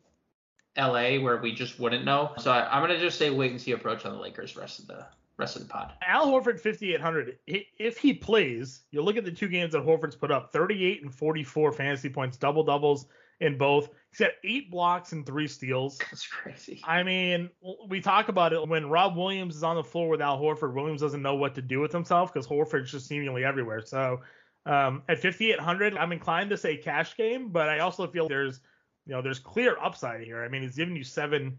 LA 0.77 1.19
where 1.19 1.38
we 1.38 1.53
just 1.53 1.79
wouldn't 1.79 2.05
know. 2.05 2.34
So 2.38 2.51
I, 2.51 2.73
I'm 2.73 2.81
gonna 2.81 2.99
just 2.99 3.17
say 3.17 3.29
wait 3.29 3.51
and 3.51 3.62
see 3.62 3.71
approach 3.71 4.05
on 4.05 4.13
the 4.13 4.19
Lakers 4.19 4.55
rest 4.55 4.79
of 4.79 4.88
the 4.88 5.05
rest 5.38 5.55
of 5.55 5.63
the 5.63 5.67
pod. 5.67 5.93
Al 6.05 6.27
Horford 6.27 6.60
5800. 6.60 7.38
If 7.47 7.97
he 7.97 8.13
plays, 8.13 8.81
you 8.91 9.01
look 9.01 9.17
at 9.17 9.25
the 9.25 9.31
two 9.31 9.47
games 9.47 9.73
that 9.73 9.84
Horford's 9.84 10.15
put 10.15 10.31
up: 10.31 10.51
38 10.53 11.03
and 11.03 11.13
44 11.13 11.71
fantasy 11.71 12.10
points, 12.10 12.38
double 12.38 12.63
doubles 12.63 13.07
in 13.41 13.57
both. 13.57 13.89
He's 14.12 14.19
got 14.19 14.31
eight 14.43 14.69
blocks 14.69 15.12
and 15.12 15.25
three 15.25 15.47
steals. 15.47 15.97
That's 15.97 16.27
crazy. 16.27 16.81
I 16.84 17.03
mean, 17.03 17.49
we 17.88 17.99
talk 17.99 18.29
about 18.29 18.53
it 18.53 18.67
when 18.67 18.89
Rob 18.89 19.17
Williams 19.17 19.55
is 19.55 19.63
on 19.63 19.75
the 19.75 19.84
floor 19.84 20.10
with 20.10 20.21
Al 20.21 20.39
Horford. 20.39 20.73
Williams 20.73 21.01
doesn't 21.01 21.21
know 21.21 21.36
what 21.36 21.55
to 21.55 21.62
do 21.62 21.79
with 21.79 21.91
himself 21.91 22.31
because 22.31 22.47
Horford's 22.47 22.91
just 22.91 23.07
seemingly 23.07 23.43
everywhere. 23.43 23.81
So 23.81 24.21
um, 24.65 25.03
at 25.10 25.19
5800, 25.19 25.97
I'm 25.97 26.12
inclined 26.12 26.51
to 26.51 26.57
say 26.57 26.77
cash 26.77 27.17
game, 27.17 27.49
but 27.49 27.67
I 27.67 27.79
also 27.79 28.07
feel 28.07 28.27
there's, 28.27 28.60
you 29.05 29.13
know, 29.13 29.21
there's 29.21 29.39
clear 29.39 29.77
upside 29.81 30.21
here. 30.21 30.43
I 30.43 30.47
mean, 30.47 30.61
he's 30.61 30.75
given 30.75 30.95
you 30.95 31.03
seven 31.03 31.57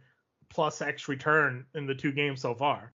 plus 0.49 0.81
X 0.83 1.09
return 1.09 1.65
in 1.75 1.87
the 1.87 1.95
two 1.95 2.13
games 2.13 2.41
so 2.41 2.55
far. 2.55 2.93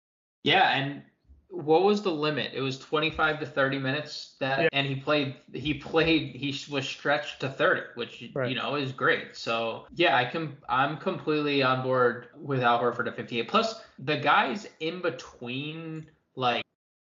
Yeah, 0.43 0.71
and 0.77 1.01
what 1.49 1.84
was 1.84 2.01
the 2.01 2.12
limit? 2.12 2.51
It 2.53 2.62
was 2.62 2.79
25 2.79 3.39
to 3.41 3.45
30 3.45 3.77
minutes 3.79 4.36
that, 4.39 4.62
Yeah. 4.63 4.69
and 4.73 4.88
he 4.88 4.95
played. 4.95 5.36
He 5.53 5.75
played. 5.75 6.36
He 6.36 6.49
was 6.71 6.88
stretched 6.88 7.39
to 7.41 7.49
30, 7.49 7.82
which 7.95 8.23
Right. 8.34 8.49
you 8.49 8.56
know 8.56 8.75
is 8.75 8.91
great. 8.91 9.36
So 9.38 9.86
yeah, 9.93 10.17
I 10.17 10.25
can. 10.25 10.58
I'm 10.67 10.97
completely 10.97 11.62
on 11.63 11.84
board 11.84 12.29
with 12.36 12.62
Al 12.63 12.79
Horford 12.82 13.08
at 13.08 13.15
58. 13.15 13.47
Plus 13.47 13.82
the 13.99 14.17
guys 14.17 14.67
in 14.79 15.01
between, 15.01 16.10
like 16.36 16.63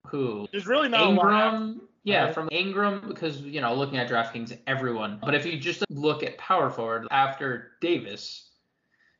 who 0.07 0.47
There's 0.51 0.67
really 0.67 0.89
not 0.89 1.01
a 1.01 1.09
lot. 1.09 1.53
Ingram, 1.55 1.81
Uh, 2.05 2.11
yeah, 2.11 2.25
Right. 2.25 2.33
from 2.33 2.49
Ingram 2.51 3.07
because 3.07 3.41
you 3.41 3.61
know 3.61 3.73
looking 3.73 3.97
at 3.97 4.09
DraftKings, 4.09 4.57
everyone. 4.67 5.19
But 5.23 5.33
if 5.33 5.45
you 5.45 5.59
just 5.59 5.83
look 5.89 6.23
at 6.23 6.37
power 6.37 6.69
forward 6.69 7.07
after 7.11 7.71
Davis, 7.81 8.51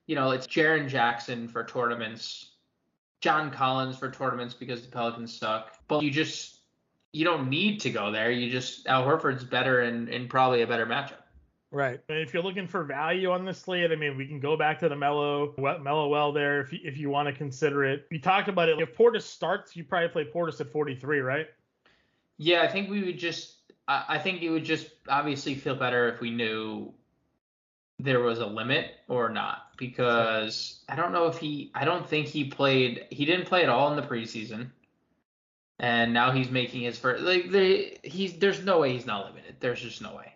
you 0.07 0.15
know 0.15 0.31
it's 0.31 0.47
Jaren 0.47 0.87
Jackson 0.87 1.47
for 1.47 1.63
tournaments, 1.63 2.51
John 3.21 3.49
Collins 3.51 3.97
for 3.97 4.11
tournaments 4.11 4.53
because 4.53 4.83
the 4.83 4.91
Pelicans 4.91 5.35
suck. 5.37 5.77
But 5.87 6.03
you 6.03 6.11
just 6.11 6.59
you 7.11 7.25
don't 7.25 7.49
need 7.49 7.79
to 7.81 7.89
go 7.89 8.11
there. 8.11 8.29
You 8.29 8.51
just 8.51 8.87
Al 8.87 9.03
Horford's 9.03 9.43
better 9.43 9.81
and 9.81 10.07
in 10.09 10.27
probably 10.27 10.61
a 10.61 10.67
better 10.67 10.85
matchup. 10.85 11.21
Right. 11.71 11.99
If 12.07 12.33
you're 12.33 12.43
looking 12.43 12.67
for 12.67 12.83
value 12.83 13.31
on 13.31 13.43
this 13.43 13.57
slate, 13.59 13.91
I 13.91 13.95
mean, 13.95 14.15
we 14.15 14.27
can 14.27 14.39
go 14.39 14.55
back 14.55 14.79
to 14.79 14.87
the 14.87 14.95
mellow, 14.95 15.53
mellow 15.57 16.07
well 16.07 16.31
there 16.31 16.61
if 16.61 16.71
you, 16.71 16.79
if 16.83 16.97
you 16.97 17.09
want 17.09 17.27
to 17.27 17.33
consider 17.33 17.83
it. 17.83 18.05
You 18.11 18.19
talked 18.19 18.47
about 18.47 18.69
it. 18.69 18.79
If 18.79 18.95
Portis 18.95 19.23
starts, 19.23 19.75
you 19.75 19.83
probably 19.83 20.07
play 20.07 20.31
Portis 20.31 20.61
at 20.61 20.71
43, 20.71 21.19
right? 21.19 21.47
Yeah, 22.37 22.61
I 22.63 22.67
think 22.67 22.89
we 22.89 23.03
would 23.03 23.17
just. 23.17 23.53
I 23.87 24.05
I 24.09 24.17
think 24.19 24.41
it 24.41 24.49
would 24.49 24.65
just 24.65 24.89
obviously 25.07 25.55
feel 25.55 25.75
better 25.75 26.09
if 26.09 26.19
we 26.21 26.31
knew 26.31 26.93
there 27.99 28.19
was 28.19 28.39
a 28.39 28.45
limit 28.45 28.91
or 29.07 29.29
not 29.29 29.69
because 29.77 30.81
I 30.89 30.95
don't 30.95 31.11
know 31.13 31.27
if 31.27 31.37
he. 31.37 31.71
I 31.73 31.85
don't 31.85 32.07
think 32.07 32.27
he 32.27 32.45
played. 32.45 33.05
He 33.09 33.25
didn't 33.25 33.45
play 33.45 33.63
at 33.63 33.69
all 33.69 33.89
in 33.91 33.95
the 33.95 34.01
preseason. 34.07 34.69
and 35.79 36.13
now 36.13 36.31
he's 36.31 36.49
making 36.49 36.81
his 36.81 36.97
first. 36.97 37.23
Like 37.23 37.49
they, 37.51 37.97
he's 38.03 38.33
there's 38.37 38.63
no 38.63 38.79
way 38.79 38.91
he's 38.93 39.05
not 39.05 39.25
limited. 39.25 39.55
There's 39.59 39.81
just 39.81 40.01
no 40.01 40.15
way. 40.15 40.33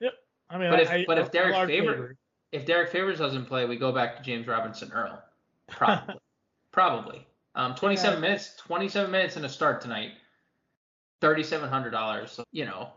Yep. 0.00 0.12
I 0.50 0.58
mean, 0.58 0.70
But 0.70 0.80
if 0.80 0.90
I, 0.90 1.04
but 1.06 1.18
I- 1.18 1.22
if 1.22 1.30
Derrick 1.32 1.54
a 1.56 1.66
Favor 1.66 2.16
if 2.52 2.64
Derrick 2.64 2.90
Favors 2.90 3.18
doesn't 3.18 3.46
play, 3.46 3.66
we 3.66 3.76
go 3.76 3.92
back 3.92 4.16
to 4.16 4.22
James 4.22 4.46
Robinson 4.46 4.90
Earl. 4.92 5.22
Probably. 5.68 6.14
Probably. 6.72 7.26
Um, 7.56 7.74
27 7.74 8.14
Yeah. 8.16 8.20
minutes, 8.20 8.54
27 8.58 9.10
minutes 9.10 9.36
and 9.36 9.44
a 9.44 9.48
start 9.48 9.80
tonight. 9.80 10.10
$3,700. 11.20 12.28
So, 12.28 12.44
you 12.52 12.64
know, 12.64 12.90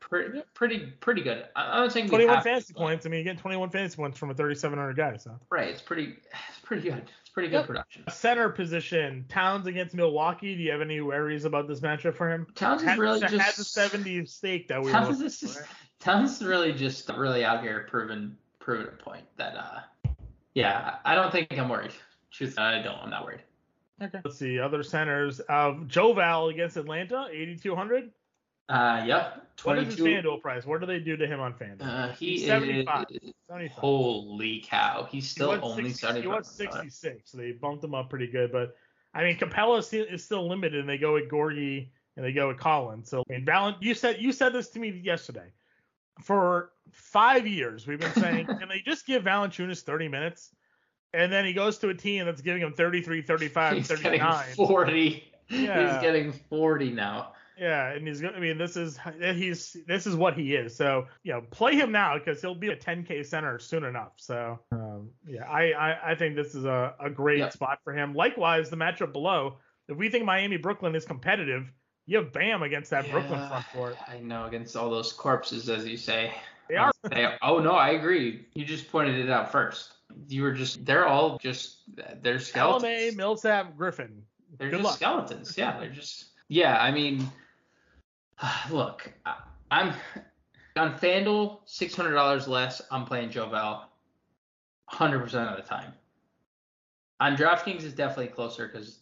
pretty, 0.00 0.42
pretty, 0.54 0.78
pretty 1.00 1.22
good. 1.22 1.46
I, 1.54 1.62
I'm 1.62 1.80
not 1.84 1.92
saying 1.92 2.08
21 2.08 2.34
have 2.34 2.44
to, 2.44 2.50
fantasy 2.50 2.74
points. 2.74 3.06
I 3.06 3.08
mean, 3.08 3.18
you 3.18 3.24
get 3.24 3.38
21 3.38 3.70
fantasy 3.70 3.96
points 3.96 4.18
from 4.18 4.30
a 4.30 4.34
3,700 4.34 4.96
guy. 4.96 5.16
So 5.16 5.38
Right. 5.50 5.68
It's 5.68 5.82
pretty, 5.82 6.16
it's 6.48 6.58
pretty 6.62 6.82
good. 6.82 7.04
It's 7.20 7.30
pretty 7.30 7.48
good 7.48 7.58
Yep. 7.58 7.66
production. 7.66 8.04
center 8.08 8.48
position, 8.48 9.24
Towns 9.28 9.66
against 9.66 9.94
Milwaukee. 9.94 10.54
Do 10.56 10.62
you 10.62 10.70
have 10.72 10.80
any 10.80 11.00
worries 11.00 11.44
about 11.44 11.68
this 11.68 11.80
matchup 11.80 12.14
for 12.14 12.30
him? 12.30 12.46
Towns 12.54 12.82
is 12.82 12.88
Had, 12.88 12.98
really 12.98 13.20
had 13.20 13.30
just 13.30 13.56
the 13.58 13.64
70 13.64 14.26
stake 14.26 14.68
that 14.68 14.80
we 14.80 14.86
were 14.86 14.92
Towns 14.92 15.20
is 15.20 15.40
just. 15.40 15.60
Towns 16.00 16.40
is 16.40 16.46
really 16.46 16.72
just 16.72 17.08
really 17.08 17.44
out 17.44 17.62
here 17.62 17.86
proving, 17.90 18.36
proving 18.58 18.86
a 18.88 19.02
point 19.02 19.24
that, 19.36 19.56
uh, 19.56 20.10
yeah, 20.54 20.96
I 21.04 21.14
don't 21.14 21.30
think 21.32 21.58
I'm 21.58 21.68
worried. 21.68 21.92
Truth, 22.30 22.58
I 22.58 22.82
don't. 22.82 22.98
I'm 22.98 23.10
not 23.10 23.24
worried. 23.24 23.40
Okay. 24.02 24.20
Let's 24.24 24.38
see 24.38 24.58
other 24.58 24.82
centers. 24.82 25.40
Um, 25.48 25.86
Joe 25.88 26.12
Val 26.12 26.48
against 26.48 26.76
Atlanta, 26.76 27.28
8,200. 27.30 28.10
Uh, 28.68 29.04
yep. 29.06 29.56
22. 29.56 29.68
What 29.68 29.78
is 29.78 29.96
his 29.96 30.06
FanDuel 30.06 30.42
price? 30.42 30.66
What 30.66 30.80
do 30.80 30.86
they 30.86 30.98
do 30.98 31.16
to 31.16 31.26
him 31.26 31.40
on 31.40 31.54
FanDuel? 31.54 31.82
Uh, 31.82 32.12
he 32.12 32.32
He's 32.32 32.42
is 32.42 32.48
75. 32.48 33.06
75. 33.48 33.78
Holy 33.78 34.64
cow! 34.66 35.06
He's 35.10 35.30
still 35.30 35.50
went 35.50 35.62
only 35.62 35.84
60 35.84 35.98
seventy 35.98 36.20
He 36.22 36.26
was 36.26 36.48
66, 36.48 37.30
so 37.30 37.38
they 37.38 37.52
bumped 37.52 37.84
him 37.84 37.94
up 37.94 38.10
pretty 38.10 38.26
good. 38.26 38.50
But 38.52 38.76
I 39.14 39.22
mean, 39.22 39.38
Capela 39.38 39.78
is 39.78 39.86
still, 39.86 40.04
is 40.04 40.24
still 40.24 40.48
limited, 40.48 40.80
and 40.80 40.88
they 40.88 40.98
go 40.98 41.14
with 41.14 41.30
Gorgui 41.30 41.88
and 42.16 42.24
they 42.24 42.32
go 42.32 42.48
with 42.48 42.58
Collins. 42.58 43.08
So 43.08 43.22
I 43.30 43.34
mean, 43.34 43.46
Valen, 43.46 43.76
you 43.80 43.94
said 43.94 44.20
you 44.20 44.32
said 44.32 44.52
this 44.52 44.68
to 44.70 44.78
me 44.78 44.90
yesterday. 45.02 45.52
For 46.22 46.72
five 46.90 47.46
years, 47.46 47.86
we've 47.86 48.00
been 48.00 48.12
saying, 48.14 48.46
can 48.58 48.68
they 48.68 48.80
just 48.80 49.06
give 49.06 49.24
Valanciunas 49.24 49.82
30 49.82 50.08
minutes? 50.08 50.50
And 51.16 51.32
then 51.32 51.44
he 51.46 51.52
goes 51.54 51.78
to 51.78 51.88
a 51.88 51.94
team 51.94 52.26
that's 52.26 52.42
giving 52.42 52.60
him 52.62 52.72
33, 52.74 53.22
35, 53.22 53.76
He's 53.76 53.88
getting 53.88 54.04
39. 54.20 54.44
forty. 54.54 55.32
Yeah. 55.48 55.92
He's 55.92 56.02
getting 56.02 56.32
forty 56.32 56.90
now. 56.90 57.32
Yeah, 57.58 57.92
and 57.92 58.06
he's. 58.06 58.22
I 58.22 58.38
mean, 58.38 58.58
this 58.58 58.76
is 58.76 58.98
he's 59.18 59.76
this 59.86 60.06
is 60.06 60.14
what 60.14 60.34
he 60.34 60.54
is. 60.54 60.76
So 60.76 61.06
you 61.22 61.32
know, 61.32 61.40
play 61.50 61.74
him 61.74 61.90
now 61.90 62.18
because 62.18 62.42
he'll 62.42 62.54
be 62.54 62.68
a 62.68 62.76
10k 62.76 63.24
center 63.24 63.58
soon 63.58 63.84
enough. 63.84 64.12
So 64.16 64.58
um, 64.72 65.08
yeah, 65.26 65.44
I, 65.48 65.72
I 65.72 66.10
I 66.10 66.14
think 66.16 66.36
this 66.36 66.54
is 66.54 66.66
a, 66.66 66.94
a 67.00 67.08
great 67.08 67.38
Yep. 67.38 67.52
spot 67.54 67.78
for 67.82 67.94
him. 67.94 68.14
Likewise, 68.14 68.68
the 68.68 68.76
matchup 68.76 69.12
below. 69.12 69.56
If 69.88 69.96
we 69.96 70.10
think 70.10 70.24
Miami 70.26 70.58
Brooklyn 70.58 70.94
is 70.94 71.06
competitive, 71.06 71.72
you 72.06 72.18
have 72.18 72.30
Bam 72.32 72.62
against 72.62 72.90
that 72.90 73.10
Brooklyn 73.10 73.48
front 73.48 73.64
court. 73.72 73.96
I 74.06 74.18
know 74.18 74.44
against 74.46 74.76
all 74.76 74.90
those 74.90 75.12
corpses, 75.12 75.70
as 75.70 75.86
you 75.86 75.96
say. 75.96 76.34
They 76.68 76.74
are. 76.76 76.90
They, 77.04 77.32
oh 77.40 77.60
no, 77.60 77.72
I 77.72 77.90
agree. 77.90 78.46
You 78.52 78.64
just 78.66 78.90
pointed 78.90 79.16
it 79.18 79.30
out 79.30 79.50
first. 79.50 79.92
You 80.28 80.42
were 80.42 80.52
just. 80.52 80.84
They're 80.84 81.06
all 81.06 81.38
just. 81.38 81.78
They're 82.22 82.36
LMA, 82.36 82.40
skeletons. 82.40 83.16
Millsap, 83.16 83.76
Griffin. 83.76 84.22
They're 84.58 84.70
Good 84.70 84.76
just 84.82 84.84
luck. 84.84 84.96
skeletons. 84.96 85.56
Yeah, 85.58 85.78
they're 85.78 85.90
just. 85.90 86.26
Yeah, 86.48 86.78
I 86.80 86.90
mean, 86.90 87.28
look, 88.70 89.12
I, 89.24 89.36
I'm 89.70 89.94
on 90.76 90.98
FanDuel, 90.98 91.60
six 91.66 91.94
hundred 91.94 92.12
dollars 92.12 92.46
less. 92.48 92.80
I'm 92.90 93.04
playing 93.04 93.30
Joe 93.30 93.48
Val, 93.48 93.90
hundred 94.86 95.20
percent 95.20 95.48
of 95.50 95.56
the 95.56 95.62
time. 95.62 95.92
On 97.20 97.36
DraftKings, 97.36 97.82
is 97.82 97.94
definitely 97.94 98.28
closer 98.28 98.66
because 98.68 99.00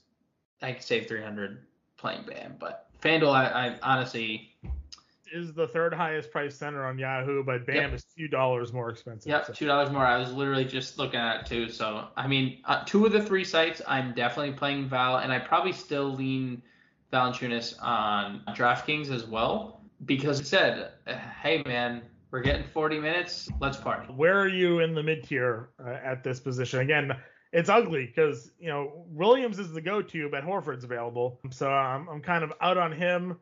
I 0.62 0.72
can 0.72 0.82
save 0.82 1.06
three 1.08 1.22
hundred 1.22 1.66
playing 1.96 2.24
Bam. 2.26 2.56
But 2.58 2.88
FanDuel, 3.02 3.32
I, 3.34 3.46
I 3.68 3.78
honestly, 3.82 4.54
Is 5.34 5.52
the 5.52 5.66
third 5.66 5.92
highest 5.92 6.30
priced 6.30 6.58
center 6.60 6.86
on 6.86 6.96
Yahoo, 6.96 7.42
but 7.42 7.66
Bam 7.66 7.76
Yep. 7.76 7.92
is 7.94 8.04
two 8.04 8.28
dollars 8.28 8.72
more 8.72 8.88
expensive. 8.88 9.28
yep, 9.30 9.46
So- 9.46 9.52
two 9.52 9.66
dollars 9.66 9.90
more. 9.90 10.06
I 10.06 10.16
was 10.16 10.32
literally 10.32 10.64
just 10.64 10.96
looking 10.96 11.18
at 11.18 11.40
it 11.40 11.46
too. 11.46 11.68
So 11.68 12.06
I 12.16 12.28
mean, 12.28 12.60
uh, 12.66 12.84
two 12.86 13.04
of 13.04 13.10
the 13.12 13.20
three 13.20 13.42
sites, 13.42 13.82
I'm 13.88 14.14
definitely 14.14 14.52
playing 14.52 14.86
Val, 14.88 15.16
and 15.18 15.32
I 15.32 15.40
probably 15.40 15.72
still 15.72 16.08
lean 16.14 16.62
Valanciunas 17.12 17.82
on 17.82 18.42
DraftKings 18.50 19.10
as 19.10 19.24
well 19.26 19.80
because 20.04 20.40
it 20.40 20.46
said, 20.46 20.92
uh, 21.06 21.14
hey 21.42 21.62
man, 21.66 22.02
we're 22.30 22.40
getting 22.40 22.64
40 22.64 22.98
minutes, 23.00 23.48
let's 23.60 23.76
party. 23.76 24.12
where 24.12 24.38
are 24.40 24.48
you 24.48 24.80
in 24.80 24.94
the 24.94 25.02
mid 25.02 25.24
tier 25.24 25.70
uh, 25.84 25.90
at 25.90 26.22
this 26.22 26.38
position? 26.40 26.80
Again, 26.80 27.12
it's 27.52 27.68
ugly 27.68 28.06
because 28.06 28.52
you 28.60 28.68
know 28.68 29.04
Williams 29.08 29.58
is 29.58 29.72
the 29.72 29.80
go-to, 29.80 30.28
but 30.28 30.44
Horford's 30.44 30.84
available, 30.84 31.40
so 31.50 31.70
I'm 31.70 32.08
I'm 32.08 32.20
kind 32.20 32.44
of 32.44 32.52
out 32.60 32.76
on 32.78 32.92
him. 32.92 33.38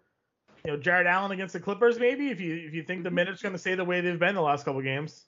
You 0.64 0.72
know, 0.72 0.76
Jarrett 0.76 1.06
Allen 1.06 1.32
against 1.32 1.52
the 1.52 1.60
Clippers, 1.60 1.98
maybe 1.98 2.28
if 2.28 2.40
you 2.40 2.54
if 2.54 2.72
you 2.72 2.82
think 2.82 3.02
the 3.02 3.10
minutes 3.10 3.42
going 3.42 3.52
to 3.52 3.58
stay 3.58 3.74
the 3.74 3.84
way 3.84 4.00
they've 4.00 4.18
been 4.18 4.34
the 4.34 4.42
last 4.42 4.64
couple 4.64 4.80
games. 4.82 5.24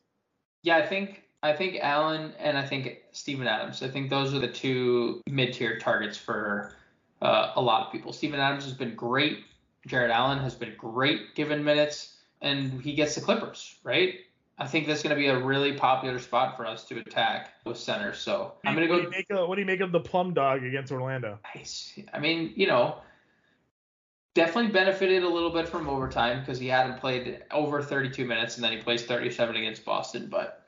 Yeah, 0.63 0.77
I 0.77 0.87
think 0.87 1.23
I 1.43 1.53
think 1.53 1.79
Allen 1.81 2.33
and 2.39 2.57
I 2.57 2.65
think 2.65 2.99
Steven 3.13 3.47
Adams. 3.47 3.83
I 3.83 3.89
think 3.89 4.11
those 4.11 4.33
are 4.33 4.39
the 4.39 4.49
two 4.49 5.23
mid-tier 5.29 5.79
targets 5.79 6.17
for 6.17 6.73
uh, 7.21 7.53
a 7.57 7.61
lot 7.61 7.87
of 7.87 7.93
people. 7.93 8.13
Steven 8.13 8.41
Adams 8.41 8.65
has 8.65 8.75
been 8.75 8.95
great. 8.95 9.45
Jarrett 9.87 10.11
Allen 10.11 10.39
has 10.39 10.55
been 10.55 10.75
great 10.79 11.35
given 11.35 11.63
minutes, 11.63 12.17
and 12.41 12.81
he 12.81 12.95
gets 12.95 13.15
the 13.15 13.21
Clippers, 13.21 13.77
right? 13.83 14.15
I 14.57 14.67
think 14.67 14.87
that's 14.87 15.03
going 15.03 15.15
to 15.15 15.21
be 15.21 15.27
a 15.27 15.39
really 15.39 15.73
popular 15.73 16.19
spot 16.21 16.57
for 16.57 16.65
us 16.65 16.85
to 16.85 16.99
attack 16.99 17.51
with 17.67 17.77
centers. 17.77 18.19
So 18.19 18.55
I'm 18.65 18.75
going 18.75 18.87
to 18.87 18.93
What 18.93 18.99
do 18.99 19.03
go 19.03 19.09
you 19.09 19.17
make 19.17 19.31
of, 19.31 19.49
what 19.49 19.57
do 19.57 19.61
you 19.61 19.67
make 19.67 19.81
of 19.81 19.91
the 19.91 20.01
plum 20.01 20.33
dog 20.33 20.63
against 20.63 20.93
Orlando? 20.93 21.41
Nice. 21.55 21.99
I 22.13 22.21
mean, 22.21 22.53
you 22.55 22.69
know, 22.69 22.99
definitely 24.35 24.73
benefited 24.73 25.23
a 25.23 25.29
little 25.29 25.51
bit 25.51 25.69
from 25.69 25.89
overtime 25.89 26.41
because 26.41 26.59
he 26.59 26.67
hadn't 26.67 26.99
played 26.99 27.43
over 27.53 27.81
32 27.81 28.25
minutes 28.25 28.57
and 28.57 28.65
then 28.65 28.73
he 28.73 28.79
plays 28.79 29.05
37 29.05 29.57
against 29.57 29.85
Boston. 29.85 30.29
But 30.29 30.67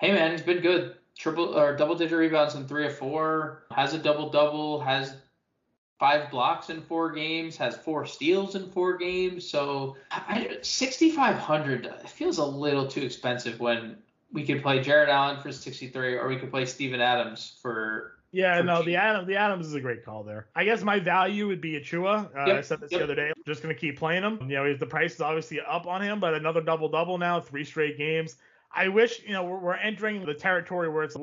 hey, 0.00 0.12
man, 0.12 0.30
he's 0.30 0.42
been 0.42 0.60
good. 0.60 0.96
Triple 1.18 1.58
or 1.58 1.76
double 1.76 1.94
digit 1.94 2.18
rebounds 2.18 2.54
in 2.54 2.68
three 2.68 2.84
or 2.84 2.90
four. 2.90 3.64
Has 3.72 3.94
a 3.94 3.98
double 3.98 4.30
double. 4.30 4.80
Has 4.80 5.16
five 5.98 6.30
blocks 6.30 6.70
in 6.70 6.80
four 6.82 7.10
games. 7.10 7.56
Has 7.56 7.76
four 7.76 8.06
steals 8.06 8.54
in 8.54 8.70
four 8.70 8.98
games. 8.98 9.48
So 9.48 9.96
I, 10.10 10.58
6,500 10.60 11.90
feels 12.06 12.38
a 12.38 12.44
little 12.44 12.86
too 12.86 13.00
expensive 13.00 13.58
when 13.58 13.96
we 14.30 14.44
could 14.44 14.62
play 14.62 14.80
Jarrett 14.80 15.08
Allen 15.08 15.40
for 15.40 15.50
63 15.50 16.18
or 16.18 16.28
we 16.28 16.36
could 16.36 16.50
play 16.50 16.66
Steven 16.66 17.00
Adams 17.00 17.56
for 17.62 18.15
Yeah, 18.32 18.60
no, 18.60 18.82
the 18.82 18.96
Adam, 18.96 19.26
the 19.26 19.36
Adams 19.36 19.66
is 19.66 19.74
a 19.74 19.80
great 19.80 20.04
call 20.04 20.22
there. 20.24 20.48
I 20.54 20.64
guess 20.64 20.82
my 20.82 20.98
value 20.98 21.46
would 21.46 21.60
be 21.60 21.72
Achiuwa. 21.80 22.26
Uh, 22.36 22.46
Yep, 22.46 22.56
I 22.56 22.60
said 22.60 22.80
this 22.80 22.92
yep. 22.92 22.98
the 23.00 23.04
other 23.04 23.14
day. 23.14 23.28
I'm 23.28 23.42
just 23.46 23.62
gonna 23.62 23.74
keep 23.74 23.98
playing 23.98 24.22
him. 24.22 24.38
You 24.50 24.56
know, 24.56 24.64
he's, 24.66 24.78
the 24.78 24.86
price 24.86 25.14
is 25.14 25.20
obviously 25.20 25.60
up 25.60 25.86
on 25.86 26.02
him, 26.02 26.20
but 26.20 26.34
another 26.34 26.60
double 26.60 26.88
double 26.88 27.18
now, 27.18 27.40
three 27.40 27.64
straight 27.64 27.96
games. 27.96 28.36
I 28.74 28.88
wish 28.88 29.22
you 29.24 29.32
know 29.32 29.44
we're, 29.44 29.58
we're 29.58 29.74
entering 29.74 30.24
the 30.26 30.34
territory 30.34 30.88
where 30.88 31.04
it's 31.04 31.16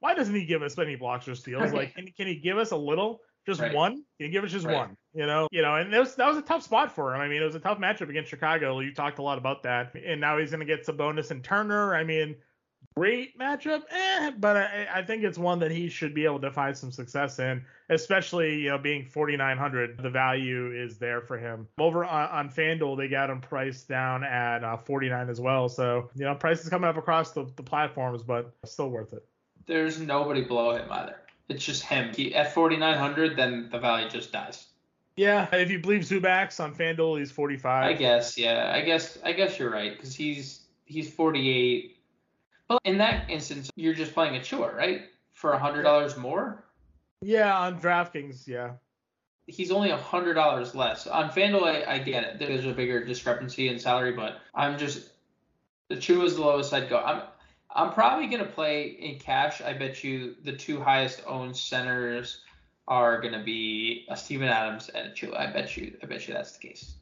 why 0.00 0.14
doesn't 0.14 0.34
he 0.34 0.44
give 0.44 0.62
us 0.62 0.78
any 0.78 0.96
blocks 0.96 1.28
or 1.28 1.34
steals? 1.34 1.62
Right. 1.64 1.74
Like, 1.74 1.94
can, 1.94 2.06
can 2.16 2.26
he 2.26 2.36
give 2.36 2.58
us 2.58 2.70
a 2.70 2.76
little? 2.76 3.20
Just 3.46 3.60
Right. 3.60 3.74
one? 3.74 3.92
Can 3.92 4.04
you 4.26 4.28
give 4.30 4.44
us 4.44 4.52
just 4.52 4.64
Right. 4.66 4.74
one? 4.76 4.96
You 5.12 5.26
know, 5.26 5.48
you 5.50 5.60
know, 5.60 5.76
and 5.76 5.92
that 5.92 6.00
was 6.00 6.14
that 6.16 6.26
was 6.28 6.38
a 6.38 6.42
tough 6.42 6.62
spot 6.62 6.94
for 6.94 7.14
him. 7.14 7.20
I 7.20 7.28
mean, 7.28 7.42
it 7.42 7.44
was 7.44 7.54
a 7.54 7.60
tough 7.60 7.78
matchup 7.78 8.08
against 8.08 8.30
Chicago. 8.30 8.80
You 8.80 8.94
talked 8.94 9.18
a 9.18 9.22
lot 9.22 9.36
about 9.38 9.62
that, 9.64 9.94
and 9.94 10.20
now 10.20 10.38
he's 10.38 10.50
gonna 10.50 10.64
get 10.64 10.86
Sabonis 10.86 11.30
and 11.30 11.44
Turner. 11.44 11.94
I 11.94 12.04
mean, 12.04 12.36
great 12.96 13.38
matchup, 13.38 13.82
eh, 13.90 14.30
but 14.38 14.56
I, 14.56 14.86
I 14.94 15.02
think 15.02 15.24
it's 15.24 15.38
one 15.38 15.58
that 15.60 15.70
he 15.70 15.88
should 15.88 16.14
be 16.14 16.24
able 16.24 16.40
to 16.40 16.50
find 16.50 16.76
some 16.76 16.92
success 16.92 17.38
in, 17.38 17.64
especially 17.90 18.56
you 18.56 18.70
know 18.70 18.78
being 18.78 19.04
4,900. 19.04 20.02
The 20.02 20.10
value 20.10 20.72
is 20.72 20.98
there 20.98 21.20
for 21.20 21.38
him. 21.38 21.66
Over 21.78 22.04
on, 22.04 22.28
on 22.30 22.48
FanDuel, 22.50 22.96
they 22.96 23.08
got 23.08 23.30
him 23.30 23.40
priced 23.40 23.88
down 23.88 24.24
at 24.24 24.62
uh, 24.64 24.76
49 24.76 25.28
as 25.28 25.40
well. 25.40 25.68
So 25.68 26.10
you 26.14 26.24
know, 26.24 26.34
prices 26.34 26.68
coming 26.68 26.88
up 26.88 26.96
across 26.96 27.32
the, 27.32 27.50
the 27.56 27.62
platforms, 27.62 28.22
but 28.22 28.54
still 28.64 28.90
worth 28.90 29.12
it. 29.12 29.26
there's 29.66 29.98
nobody 29.98 30.42
below 30.42 30.76
him 30.76 30.90
either. 30.90 31.16
It's 31.48 31.64
just 31.64 31.82
him. 31.82 32.12
He, 32.14 32.34
at 32.34 32.54
4,900, 32.54 33.36
then 33.36 33.68
the 33.70 33.78
value 33.78 34.08
just 34.08 34.32
dies. 34.32 34.66
Yeah, 35.16 35.46
if 35.52 35.70
you 35.70 35.78
believe 35.78 36.02
Zubac's 36.02 36.58
on 36.58 36.74
FanDuel, 36.74 37.18
he's 37.18 37.30
45. 37.30 37.84
I 37.84 37.92
guess, 37.92 38.36
yeah. 38.38 38.72
I 38.74 38.80
guess, 38.80 39.18
I 39.22 39.32
guess 39.32 39.58
you're 39.58 39.70
right 39.70 39.94
because 39.94 40.14
he's 40.14 40.62
he's 40.86 41.12
48. 41.12 41.93
But 42.68 42.80
in 42.84 42.98
that 42.98 43.28
instance, 43.30 43.70
you're 43.76 43.94
just 43.94 44.14
playing 44.14 44.40
Achiuwa, 44.40 44.74
right? 44.74 45.02
For 45.34 45.52
a 45.52 45.58
hundred 45.58 45.82
dollars 45.82 46.16
more, 46.16 46.64
Yeah, 47.20 47.58
on 47.58 47.80
DraftKings, 47.80 48.46
yeah. 48.46 48.72
he's 49.46 49.70
only 49.70 49.90
a 49.90 49.96
hundred 49.96 50.34
dollars 50.34 50.74
less. 50.74 51.06
On 51.06 51.28
FanDuel, 51.28 51.64
I, 51.64 51.94
I 51.94 51.98
get 51.98 52.24
it. 52.24 52.38
There's 52.38 52.64
a 52.66 52.72
bigger 52.72 53.04
discrepancy 53.04 53.68
in 53.68 53.78
salary, 53.78 54.12
but 54.12 54.38
I'm 54.54 54.78
just 54.78 55.10
the 55.88 55.96
Chua 55.96 56.24
is 56.24 56.36
the 56.36 56.40
lowest 56.42 56.72
I'd 56.72 56.88
go. 56.88 56.98
I'm 56.98 57.22
I'm 57.74 57.92
probably 57.92 58.28
gonna 58.28 58.46
play 58.46 58.84
in 58.86 59.18
cash. 59.18 59.60
I 59.60 59.72
bet 59.72 60.04
you 60.04 60.36
the 60.44 60.52
two 60.52 60.80
highest 60.80 61.22
owned 61.26 61.56
centers 61.56 62.40
are 62.86 63.20
gonna 63.20 63.42
be 63.42 64.06
a 64.08 64.16
Steven 64.16 64.48
Adams 64.48 64.88
and 64.88 65.12
Achiuwa. 65.12 65.36
I 65.38 65.52
bet 65.52 65.76
you 65.76 65.96
I 66.02 66.06
bet 66.06 66.26
you 66.28 66.34
that's 66.34 66.52
the 66.52 66.68
case. 66.68 66.94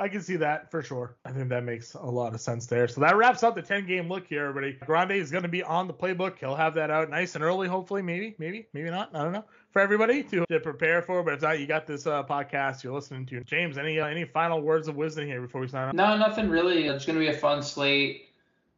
I 0.00 0.08
can 0.08 0.22
see 0.22 0.36
that 0.36 0.70
for 0.70 0.80
sure. 0.80 1.16
I 1.24 1.32
think 1.32 1.48
that 1.48 1.64
makes 1.64 1.94
a 1.94 2.00
lot 2.00 2.32
of 2.32 2.40
sense 2.40 2.66
there. 2.66 2.86
So 2.86 3.00
that 3.00 3.16
wraps 3.16 3.42
up 3.42 3.56
the 3.56 3.62
10 3.62 3.86
game 3.86 4.08
look 4.08 4.28
here, 4.28 4.46
everybody. 4.46 4.78
Grande 4.86 5.12
is 5.12 5.32
going 5.32 5.42
to 5.42 5.48
be 5.48 5.64
on 5.64 5.88
the 5.88 5.94
playbook. 5.94 6.38
He'll 6.38 6.54
have 6.54 6.74
that 6.74 6.88
out 6.90 7.10
nice 7.10 7.34
and 7.34 7.42
early, 7.42 7.66
hopefully. 7.66 8.00
Maybe, 8.00 8.36
maybe, 8.38 8.68
maybe 8.72 8.90
not. 8.90 9.10
I 9.12 9.24
don't 9.24 9.32
know. 9.32 9.44
For 9.72 9.82
everybody 9.82 10.22
to, 10.24 10.46
to 10.46 10.60
prepare 10.60 11.02
for. 11.02 11.24
But 11.24 11.34
if 11.34 11.42
not, 11.42 11.58
you 11.58 11.66
got 11.66 11.86
this 11.86 12.06
uh, 12.06 12.22
podcast 12.22 12.84
you're 12.84 12.94
listening 12.94 13.26
to. 13.26 13.42
James, 13.42 13.76
any 13.76 13.98
uh, 13.98 14.06
any 14.06 14.24
final 14.24 14.60
words 14.60 14.86
of 14.86 14.94
wisdom 14.94 15.26
here 15.26 15.40
before 15.40 15.60
we 15.60 15.68
sign 15.68 15.88
off? 15.88 15.94
No, 15.94 16.16
nothing 16.16 16.48
really. 16.48 16.86
It's 16.86 17.04
going 17.04 17.18
to 17.18 17.24
be 17.24 17.28
a 17.28 17.36
fun 17.36 17.62
slate. 17.62 18.26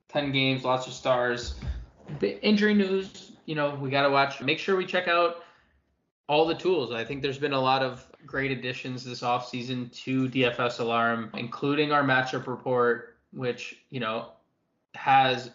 10 0.08 0.32
games, 0.32 0.64
lots 0.64 0.86
of 0.86 0.92
stars. 0.92 1.54
The 2.18 2.42
injury 2.42 2.74
news, 2.74 3.32
you 3.44 3.54
know, 3.54 3.74
we 3.74 3.90
got 3.90 4.02
to 4.02 4.10
watch. 4.10 4.40
Make 4.40 4.58
sure 4.58 4.74
we 4.74 4.86
check 4.86 5.06
out 5.06 5.44
all 6.28 6.46
the 6.46 6.54
tools. 6.54 6.92
I 6.92 7.04
think 7.04 7.22
there's 7.22 7.38
been 7.38 7.52
a 7.52 7.60
lot 7.60 7.82
of 7.82 8.09
great 8.26 8.50
additions 8.50 9.04
this 9.04 9.22
offseason 9.22 9.92
to 10.04 10.28
DFS 10.28 10.80
Alarm, 10.80 11.30
including 11.34 11.92
our 11.92 12.02
matchup 12.02 12.46
report, 12.46 13.16
which, 13.32 13.76
you 13.90 14.00
know, 14.00 14.32
has 14.94 15.50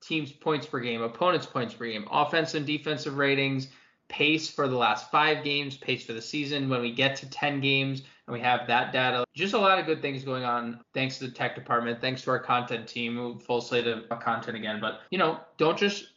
teams' 0.00 0.32
points 0.32 0.66
per 0.66 0.80
game, 0.80 1.02
opponents' 1.02 1.46
points 1.46 1.74
per 1.74 1.86
game, 1.86 2.06
offense 2.10 2.54
and 2.54 2.66
defensive 2.66 3.16
ratings, 3.16 3.68
pace 4.08 4.50
for 4.50 4.68
the 4.68 4.76
last 4.76 5.10
five 5.10 5.44
games, 5.44 5.76
pace 5.76 6.04
for 6.04 6.12
the 6.12 6.22
season. 6.22 6.68
When 6.68 6.80
we 6.80 6.92
get 6.92 7.16
to 7.16 7.30
10 7.30 7.60
games 7.60 8.02
and 8.26 8.34
we 8.34 8.40
have 8.40 8.66
that 8.66 8.92
data, 8.92 9.24
just 9.34 9.54
a 9.54 9.58
lot 9.58 9.78
of 9.78 9.86
good 9.86 10.02
things 10.02 10.24
going 10.24 10.44
on. 10.44 10.80
Thanks 10.92 11.18
to 11.18 11.26
the 11.26 11.32
tech 11.32 11.54
department, 11.54 12.00
thanks 12.00 12.22
to 12.22 12.30
our 12.30 12.38
content 12.38 12.88
team, 12.88 13.38
full 13.38 13.60
slate 13.60 13.86
of 13.86 14.08
content 14.20 14.56
again. 14.56 14.80
But 14.80 15.00
you 15.10 15.18
know, 15.18 15.40
don't 15.56 15.78
just 15.78 16.08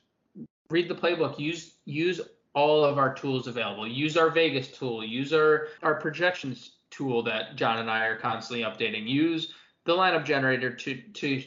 read 0.70 0.89
the 0.89 0.96
playbook. 0.96 1.39
Use 1.39 1.76
use 1.86 2.20
all 2.54 2.84
of 2.84 2.98
our 2.98 3.13
tools 3.13 3.48
available. 3.48 3.88
Use 3.88 4.18
our 4.18 4.30
Vegas 4.30 4.68
tool. 4.68 5.04
Use 5.04 5.34
our 5.34 5.68
our 5.82 5.96
projections 5.96 6.72
tool 6.92 7.24
that 7.24 7.56
John 7.56 7.80
and 7.80 7.89
I 7.89 8.06
are 8.06 8.18
constantly 8.18 8.63
updating. 8.63 9.08
Use 9.08 9.54
the 9.86 9.94
lineup 9.94 10.26
generator 10.26 10.74
to 10.74 10.96
to 10.96 11.44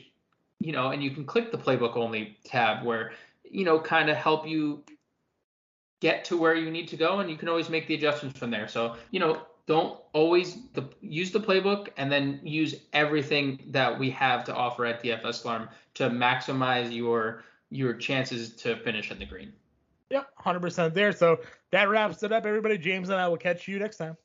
you 0.59 0.73
know, 0.73 0.90
and 0.90 1.03
you 1.03 1.11
can 1.11 1.25
click 1.25 1.53
the 1.53 1.59
playbook 1.59 1.97
only 1.97 2.38
tab 2.45 2.85
where 2.85 3.12
you 3.45 3.64
know 3.64 3.79
kind 3.79 4.11
of 4.11 4.16
help 4.16 4.47
you 4.47 4.83
get 6.01 6.25
to 6.27 6.37
where 6.37 6.55
you 6.55 6.71
need 6.71 6.88
to 6.88 6.97
go 6.97 7.21
and 7.21 7.31
you 7.31 7.37
can 7.37 7.49
always 7.49 7.69
make 7.69 7.87
the 7.87 7.95
adjustments 7.95 8.38
from 8.38 8.51
there. 8.51 8.69
So, 8.69 8.97
you 9.11 9.21
know, 9.21 9.42
don't 9.66 9.99
always 10.12 10.59
the, 10.75 10.85
use 11.01 11.33
the 11.33 11.40
playbook 11.40 11.88
and 11.97 12.12
then 12.12 12.40
use 12.42 12.75
everything 12.92 13.61
that 13.69 13.99
we 13.99 14.11
have 14.11 14.45
to 14.45 14.55
offer 14.55 14.85
at 14.87 15.03
DFS 15.03 15.45
Alarm 15.45 15.69
to 15.95 16.11
maximize 16.11 16.95
your 16.95 17.45
your 17.71 17.95
chances 17.95 18.55
to 18.55 18.77
finish 18.77 19.11
in 19.11 19.19
the 19.19 19.27
green. 19.27 19.53
Yep, 20.11 20.29
100% 20.45 20.95
there. 20.95 21.12
So 21.12 21.40
that 21.73 21.88
wraps 21.88 22.23
it 22.23 22.33
up, 22.33 22.47
everybody. 22.47 22.79
James 22.79 23.09
and 23.09 23.21
I 23.21 23.29
will 23.29 23.37
catch 23.37 23.66
you 23.66 23.79
next 23.79 23.97
time. 23.97 24.16